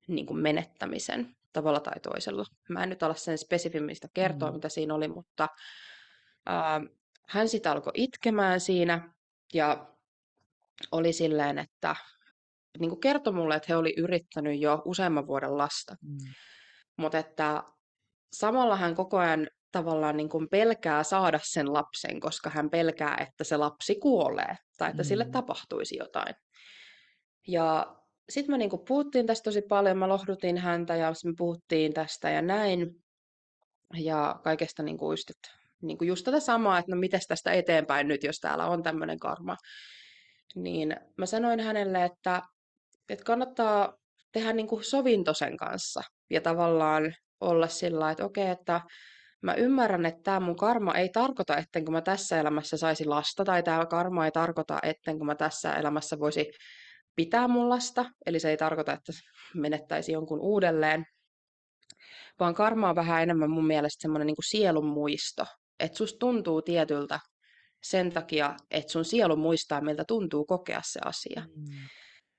[0.08, 2.46] niin kuin menettämisen tavalla tai toisella.
[2.70, 4.56] Mä en nyt ala sen spesifimmistä kertoa, mm.
[4.56, 5.48] mitä siinä oli, mutta
[6.50, 6.82] äh,
[7.28, 9.14] hän sitten alkoi itkemään siinä
[9.54, 9.96] ja
[10.92, 11.96] oli silleen, että
[12.80, 15.96] niin kuin kertoi mulle, että he oli yrittänyt jo useamman vuoden lasta.
[16.02, 16.18] Mm.
[16.98, 17.64] Mutta että
[18.34, 23.44] samalla hän koko ajan tavallaan niin kuin pelkää saada sen lapsen, koska hän pelkää, että
[23.44, 25.08] se lapsi kuolee tai että mm.
[25.08, 26.36] sille tapahtuisi jotain.
[27.48, 27.96] Ja
[28.30, 32.30] sitten me niin kuin puhuttiin tästä tosi paljon, mä lohdutin häntä ja me puhuttiin tästä
[32.30, 32.96] ja näin.
[33.94, 35.50] Ja kaikesta niin kuin just, että,
[35.82, 39.20] niin kuin just tätä samaa, että no miten tästä eteenpäin nyt, jos täällä on tämmöinen
[39.20, 39.58] karma.
[40.56, 42.42] Niin mä sanoin hänelle, että,
[43.10, 43.94] että kannattaa
[44.32, 48.82] tehdä niin kuin sovinto sen kanssa ja tavallaan olla sillä että okei, että
[49.42, 53.46] mä ymmärrän, että tämä mun karma ei tarkoita, etten kun mä tässä elämässä saisi lasta,
[53.46, 56.52] tai tämä karma ei tarkoita, etten kun mä tässä elämässä voisi
[57.16, 59.12] pitää mun lasta, eli se ei tarkoita, että
[59.56, 61.06] menettäisi jonkun uudelleen,
[62.40, 65.46] vaan karma on vähän enemmän mun mielestä semmoinen niin sielun muisto,
[65.80, 67.20] että susta tuntuu tietyltä
[67.84, 71.44] sen takia, että sun sielu muistaa, miltä tuntuu kokea se asia.
[71.56, 71.66] Mm.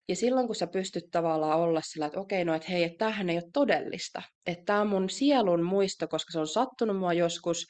[0.09, 3.31] Ja silloin, kun sä pystyt tavallaan olla sillä, että okei, no että hei, että tämähän
[3.31, 4.23] ei ole todellista.
[4.47, 7.66] Että tämä on mun sielun muisto, koska se on sattunut mua joskus.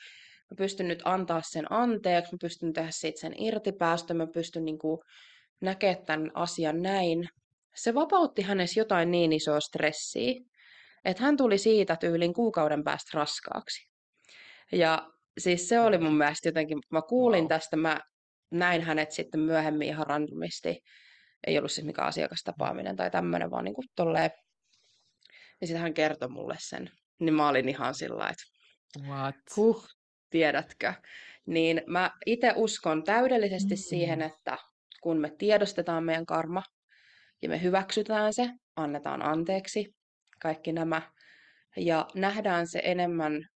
[0.50, 4.78] Mä pystyn nyt antaa sen anteeksi, mä pystyn tehdä siitä sen irtipäästö, mä pystyn niin
[4.78, 4.98] kuin
[5.60, 7.28] näkemään tämän asian näin.
[7.76, 10.34] Se vapautti hänessä jotain niin isoa stressiä,
[11.04, 13.88] että hän tuli siitä tyylin kuukauden päästä raskaaksi.
[14.72, 17.48] Ja siis se oli mun mielestä jotenkin, mä kuulin wow.
[17.48, 18.00] tästä, mä
[18.50, 20.80] näin hänet sitten myöhemmin ihan randomisti
[21.46, 24.30] ei ollut siis mikään asiakastapaaminen tai tämmöinen, vaan niin kuin tolleen.
[25.60, 26.90] Ja sitten hän kertoi mulle sen.
[27.18, 28.44] Niin mä olin ihan sillä että
[29.08, 29.34] What?
[29.56, 29.86] huh,
[30.30, 30.92] tiedätkö.
[31.46, 33.78] Niin mä itse uskon täydellisesti mm.
[33.78, 34.58] siihen, että
[35.02, 36.62] kun me tiedostetaan meidän karma
[37.42, 39.94] ja me hyväksytään se, annetaan anteeksi,
[40.42, 41.02] kaikki nämä,
[41.76, 43.48] ja nähdään se enemmän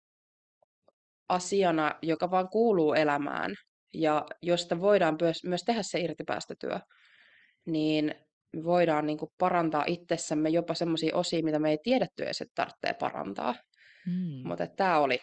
[1.29, 3.55] asiana, joka vaan kuuluu elämään,
[3.95, 6.81] ja josta voidaan myös, myös tehdä se irtipäästötyö,
[7.69, 8.15] niin
[8.57, 12.55] me voidaan niin kuin parantaa itsessämme jopa semmoisia osia, mitä me ei tiedetty edes, että
[12.55, 13.55] tarvitsee parantaa.
[14.07, 14.49] Mm.
[14.49, 15.19] Mutta tämä oli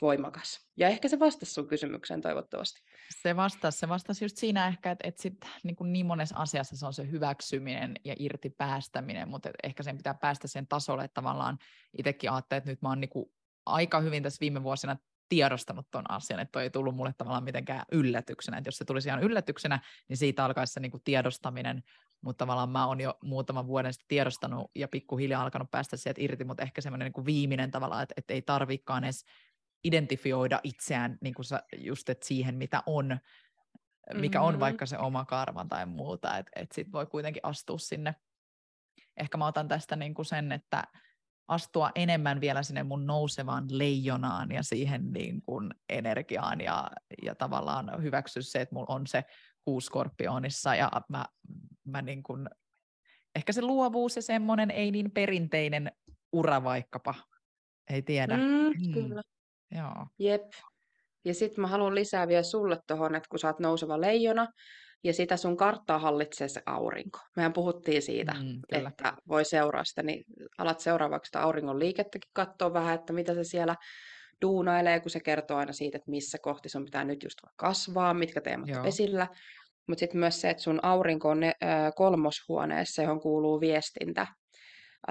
[0.00, 0.68] voimakas.
[0.76, 2.80] Ja ehkä se vastasi sun kysymykseen toivottavasti.
[3.22, 5.34] Se vastasi, se vastasi just siinä ehkä, että, että sit,
[5.64, 9.96] niin, kuin niin monessa asiassa se on se hyväksyminen ja irti päästäminen, mutta ehkä sen
[9.96, 11.58] pitää päästä sen tasolle, että tavallaan
[11.98, 13.32] itsekin ajattelin, että nyt mä oon niin kuin
[13.66, 14.96] aika hyvin tässä viime vuosina
[15.30, 19.08] tiedostanut tuon asian, että toi ei tullut mulle tavallaan mitenkään yllätyksenä, että jos se tulisi
[19.08, 21.82] ihan yllätyksenä, niin siitä alkaisi se niin kuin tiedostaminen,
[22.20, 26.44] mutta tavallaan mä oon jo muutaman vuoden sitten tiedostanut ja pikkuhiljaa alkanut päästä sieltä irti,
[26.44, 29.24] mutta ehkä semmoinen niin kuin viimeinen tavalla, että, että ei tarvikaan edes
[29.84, 33.18] identifioida itseään niin kuin sä, just et siihen, mitä on,
[34.14, 34.54] mikä mm-hmm.
[34.54, 38.14] on vaikka se oma karma tai muuta, että et sit voi kuitenkin astua sinne.
[39.16, 40.84] Ehkä mä otan tästä niin kuin sen, että
[41.50, 46.90] astua enemmän vielä sinne mun nousevaan leijonaan ja siihen niin kuin energiaan ja,
[47.22, 49.24] ja tavallaan hyväksyä se, että mulla on se
[49.64, 51.24] kuuskorpionissa ja mä,
[51.84, 52.48] mä niin kuin,
[53.34, 55.92] ehkä se luovuus ja semmoinen ei niin perinteinen
[56.32, 57.14] ura vaikkapa,
[57.90, 58.36] ei tiedä.
[58.36, 58.92] Mm, mm.
[58.92, 59.22] Kyllä.
[59.70, 60.06] Joo.
[60.18, 60.52] Jep.
[61.24, 64.48] Ja sitten mä haluan lisää vielä sulle tuohon, että kun sä oot nouseva leijona,
[65.04, 67.18] ja sitä sun karttaa hallitsee se aurinko.
[67.36, 70.24] Mehän puhuttiin siitä, mm, että voi seuraa sitä, niin
[70.58, 73.76] alat seuraavaksi sitä auringon liikettäkin katsoa vähän, että mitä se siellä
[74.42, 78.40] duunailee, kun se kertoo aina siitä, että missä kohti sun pitää nyt just kasvaa, mitkä
[78.40, 78.80] teemat Joo.
[78.80, 79.26] on esillä.
[79.88, 84.26] Mutta sitten myös se, että sun aurinko on ne, äh, kolmoshuoneessa, johon kuuluu viestintä,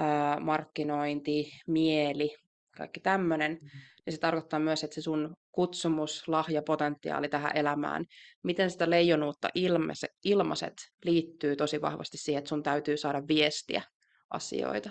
[0.00, 2.36] äh, markkinointi, mieli,
[2.80, 3.68] kaikki tämmöinen, mm.
[4.06, 8.04] niin se tarkoittaa myös, että se sun kutsumus, lahja, potentiaali tähän elämään,
[8.42, 10.74] miten sitä leijonuutta ilmaiset, ilmaiset
[11.04, 13.82] liittyy tosi vahvasti siihen, että sun täytyy saada viestiä
[14.30, 14.90] asioita.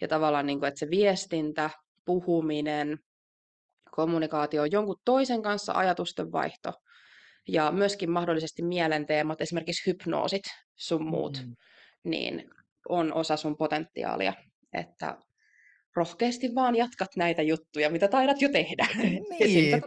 [0.00, 1.70] Ja tavallaan, niin kuin, että se viestintä,
[2.04, 2.98] puhuminen,
[3.90, 6.72] kommunikaatio, jonkun toisen kanssa ajatusten vaihto
[7.48, 10.42] ja myöskin mahdollisesti mielenteemat, esimerkiksi hypnoosit,
[10.76, 11.56] sun muut, mm.
[12.04, 12.50] niin
[12.88, 14.32] on osa sun potentiaalia.
[14.72, 15.16] Että
[15.96, 18.86] rohkeasti vaan jatkat näitä juttuja, mitä taidat jo tehdä.
[19.40, 19.82] Niin,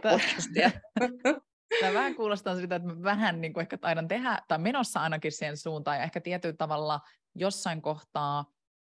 [1.80, 5.32] Tämä vähän kuulostaa siltä, että mä vähän niin kuin ehkä taidan tehdä, tai menossa ainakin
[5.32, 7.00] siihen suuntaan, ja ehkä tietyllä tavalla
[7.34, 8.44] jossain kohtaa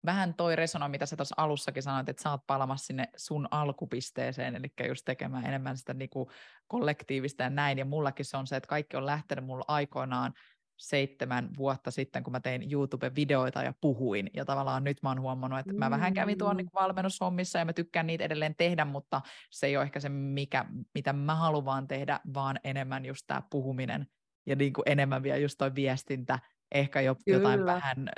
[0.07, 4.57] vähän toi resonoi, mitä sä tuossa alussakin sanoit, että sä oot palamassa sinne sun alkupisteeseen,
[4.57, 6.29] eli just tekemään enemmän sitä niin kuin
[6.67, 10.33] kollektiivista ja näin, ja mullakin se on se, että kaikki on lähtenyt mulla aikoinaan
[10.77, 14.31] seitsemän vuotta sitten, kun mä tein YouTube-videoita ja puhuin.
[14.35, 17.73] Ja tavallaan nyt mä oon huomannut, että mä vähän kävin tuon niin valmennushommissa ja mä
[17.73, 19.21] tykkään niitä edelleen tehdä, mutta
[19.51, 24.07] se ei ole ehkä se, mikä, mitä mä haluan tehdä, vaan enemmän just tämä puhuminen
[24.47, 26.39] ja niin kuin enemmän vielä just toi viestintä,
[26.73, 28.09] ehkä jo, jotain vähän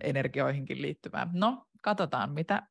[0.00, 1.28] energioihinkin liittyvää.
[1.32, 2.62] No, katsotaan, mitä,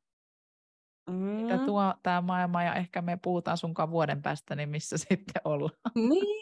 [1.10, 1.14] mm.
[1.14, 5.76] mitä tuo tämä maailma ja ehkä me puhutaan sunkaan vuoden päästä, niin missä sitten ollaan.
[5.94, 6.41] Niin,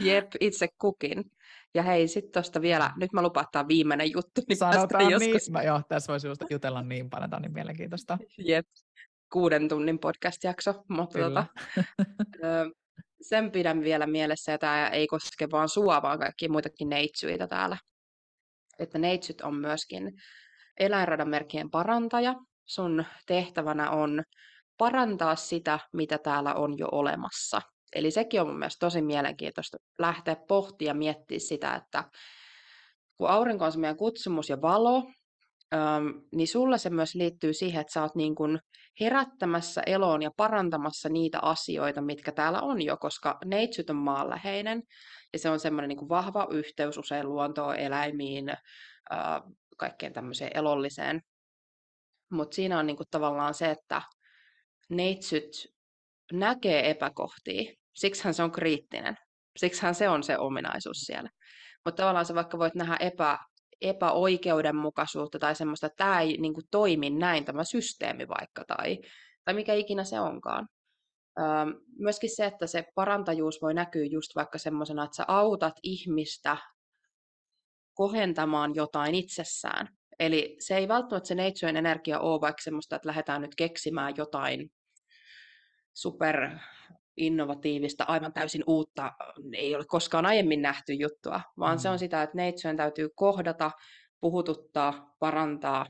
[0.00, 1.24] jep, itse kukin.
[1.74, 4.40] Ja hei, sitten tuosta vielä, nyt mä lupaan, että viimeinen juttu.
[4.48, 5.30] Niin Sanotaan niin.
[5.32, 5.50] joskus...
[5.50, 8.18] Mä, joo, tässä voisi jutella niin paljon, tämä on niin mielenkiintoista.
[8.38, 8.66] Jep,
[9.32, 11.46] kuuden tunnin podcast-jakso, mutta tota,
[13.28, 17.76] sen pidän vielä mielessä, ja tämä ei koske vaan sua, vaan kaikki muitakin neitsyitä täällä.
[18.78, 20.12] Että neitsyt on myöskin
[20.80, 22.34] eläinradanmerkkien parantaja.
[22.66, 24.22] Sun tehtävänä on
[24.78, 27.60] parantaa sitä, mitä täällä on jo olemassa.
[27.96, 32.04] Eli sekin on mun mielestä tosi mielenkiintoista lähteä pohtia ja miettiä sitä, että
[33.16, 35.02] kun aurinko on se meidän kutsumus ja valo,
[36.32, 38.58] niin sulle se myös liittyy siihen, että sä oot niin kuin
[39.00, 44.82] herättämässä eloon ja parantamassa niitä asioita, mitkä täällä on jo, koska neitsyt on maanläheinen
[45.32, 48.52] ja se on semmoinen niin vahva yhteys usein luontoon, eläimiin,
[49.76, 51.20] kaikkeen tämmöiseen elolliseen.
[52.30, 54.02] Mutta siinä on niin kuin tavallaan se, että
[54.90, 55.50] neitsyt
[56.32, 59.16] näkee epäkohtia, siksihän se on kriittinen.
[59.56, 61.30] Siksihän se on se ominaisuus siellä.
[61.84, 63.38] Mutta tavallaan sä vaikka voit nähdä epä,
[63.80, 68.98] epäoikeudenmukaisuutta tai semmoista, että tämä ei niin kuin, toimi näin, tämä systeemi vaikka, tai,
[69.44, 70.68] tai mikä ikinä se onkaan.
[71.38, 71.46] Öö,
[71.98, 76.56] myöskin se, että se parantajuus voi näkyä just vaikka semmoisena, että sä autat ihmistä
[77.94, 79.88] kohentamaan jotain itsessään.
[80.18, 84.70] Eli se ei välttämättä se neitsyen energia ole vaikka semmoista, että lähdetään nyt keksimään jotain
[85.94, 86.58] super
[87.16, 89.12] innovatiivista, aivan täysin uutta,
[89.54, 91.80] ei ole koskaan aiemmin nähty juttua, vaan mm.
[91.80, 91.98] se on mm.
[91.98, 93.70] sitä, että neitsyen täytyy kohdata,
[94.20, 95.86] puhututtaa, parantaa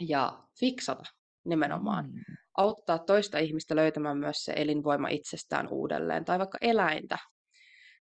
[0.00, 1.04] ja fiksata
[1.44, 2.04] nimenomaan.
[2.04, 2.20] Mm.
[2.56, 7.18] Auttaa toista ihmistä löytämään myös se elinvoima itsestään uudelleen, tai vaikka eläintä.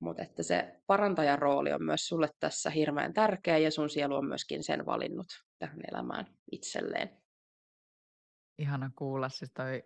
[0.01, 4.27] Mutta että se parantajan rooli on myös sulle tässä hirveän tärkeä ja sun sielu on
[4.27, 5.27] myöskin sen valinnut
[5.59, 7.11] tähän elämään itselleen.
[8.59, 9.83] Ihana kuulla, siis toi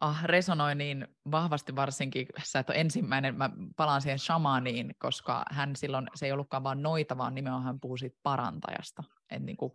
[0.00, 5.76] ah, resonoi niin vahvasti varsinkin, sä et ole ensimmäinen, mä palaan siihen shamaniin, koska hän
[5.76, 9.72] silloin, se ei ollutkaan vaan noita, vaan nimenomaan hän puhuu siitä parantajasta, että niin kuin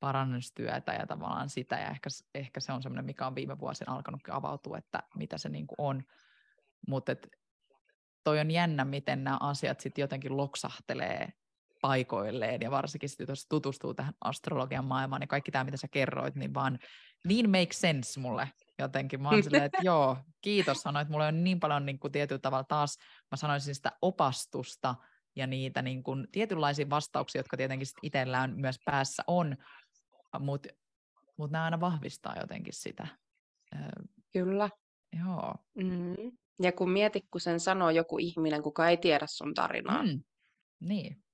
[0.00, 4.34] parannustyötä ja tavallaan sitä, ja ehkä, ehkä se on semmoinen, mikä on viime vuosina alkanutkin
[4.34, 6.02] avautua, että mitä se niin kuin on,
[6.88, 7.12] mutta
[8.24, 11.32] toi on jännä, miten nämä asiat sitten jotenkin loksahtelee
[11.80, 16.34] paikoilleen, ja varsinkin sitten, jos tutustuu tähän astrologian maailmaan, niin kaikki tämä, mitä sä kerroit,
[16.34, 16.78] niin vaan
[17.24, 18.48] niin make sense mulle
[18.78, 19.22] jotenkin.
[19.22, 22.64] Mä oon silleen, että joo, kiitos, sanoit, mulla on niin paljon niin kuin tietyllä tavalla
[22.64, 22.98] taas,
[23.30, 24.94] mä sanoisin sitä opastusta
[25.36, 29.56] ja niitä niin kuin, tietynlaisia vastauksia, jotka tietenkin sit itsellään myös päässä on,
[30.38, 30.68] mutta
[31.36, 33.06] mut nämä aina vahvistaa jotenkin sitä.
[34.32, 34.68] Kyllä.
[35.24, 35.54] Joo.
[35.74, 36.32] Mm.
[36.62, 40.02] Ja kun mietit, kun sen sanoo joku ihminen, kuka ei tiedä sun tarinaa.
[40.02, 40.22] Mm.
[40.80, 41.24] Niin.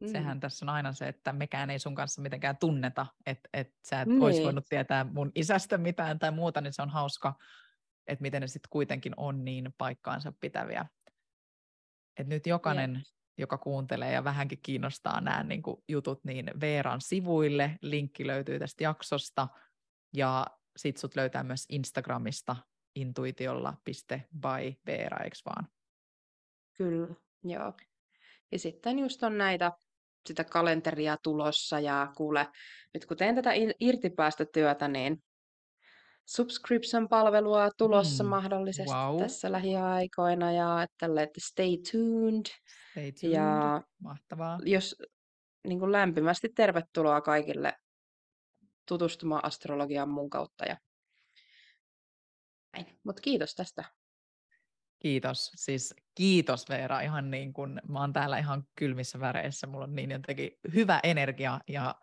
[0.00, 0.08] Mm.
[0.08, 4.00] Sehän tässä on aina se, että mekään ei sun kanssa mitenkään tunneta, että et sä
[4.00, 4.22] et niin.
[4.22, 7.34] olisi voinut tietää mun isästä mitään tai muuta, niin se on hauska,
[8.06, 10.86] että miten ne sitten kuitenkin on niin paikkaansa pitäviä.
[12.16, 13.04] Et nyt jokainen, yeah.
[13.38, 19.48] joka kuuntelee ja vähänkin kiinnostaa nämä niin jutut, niin Veeran sivuille, linkki löytyy tästä jaksosta,
[20.16, 20.46] ja
[20.76, 22.56] sit sut löytää myös Instagramista
[22.94, 25.68] intuitiolla.by Veera, eikö vaan?
[26.76, 27.14] Kyllä,
[27.44, 27.72] joo.
[28.52, 29.72] Ja sitten just on näitä
[30.26, 32.48] sitä kalenteria tulossa ja kuule,
[32.94, 33.50] nyt kun teen tätä
[33.80, 35.22] irtipäästötyötä, niin
[36.28, 39.18] subscription-palvelua tulossa mm, mahdollisesti wow.
[39.18, 42.46] tässä lähiaikoina ja tälle, että stay tuned.
[42.90, 44.58] Stay tuned, ja mahtavaa.
[44.64, 44.96] Jos
[45.68, 47.74] niin kuin lämpimästi tervetuloa kaikille
[48.88, 50.64] tutustumaan astrologiaan mun kautta.
[50.64, 50.76] Ja...
[53.04, 53.84] Mutta kiitos tästä
[54.98, 55.52] Kiitos.
[55.56, 60.10] Siis kiitos Veera, ihan niin kuin mä oon täällä ihan kylmissä väreissä, mulla on niin
[60.10, 61.94] jotenkin hyvä energia ja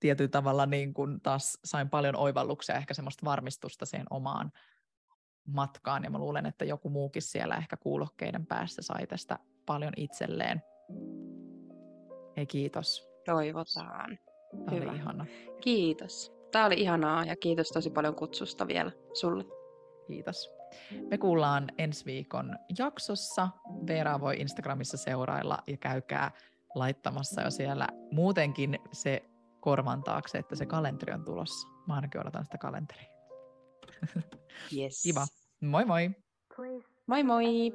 [0.00, 4.52] tietyllä tavalla niin kuin taas sain paljon oivalluksia, ehkä semmoista varmistusta siihen omaan
[5.46, 10.62] matkaan ja mä luulen, että joku muukin siellä ehkä kuulokkeiden päässä sai tästä paljon itselleen.
[12.36, 13.08] Hei kiitos.
[13.24, 14.18] Toivotaan.
[14.64, 14.90] Tämä Hyvä.
[14.90, 15.26] oli ihana.
[15.60, 16.32] Kiitos.
[16.52, 19.44] Tämä oli ihanaa ja kiitos tosi paljon kutsusta vielä sulle.
[20.06, 20.50] Kiitos.
[21.10, 23.48] Me kuullaan ensi viikon jaksossa.
[23.86, 26.30] Veera voi Instagramissa seurailla ja käykää
[26.74, 29.22] laittamassa jo siellä muutenkin se
[29.60, 31.68] korvan taakse, että se kalenteri on tulossa.
[31.86, 33.08] Mä ainakin odotan sitä kalenteria.
[34.76, 35.02] Yes.
[35.02, 35.26] Kiva.
[35.60, 36.10] Moi moi.
[37.06, 37.72] Moi moi.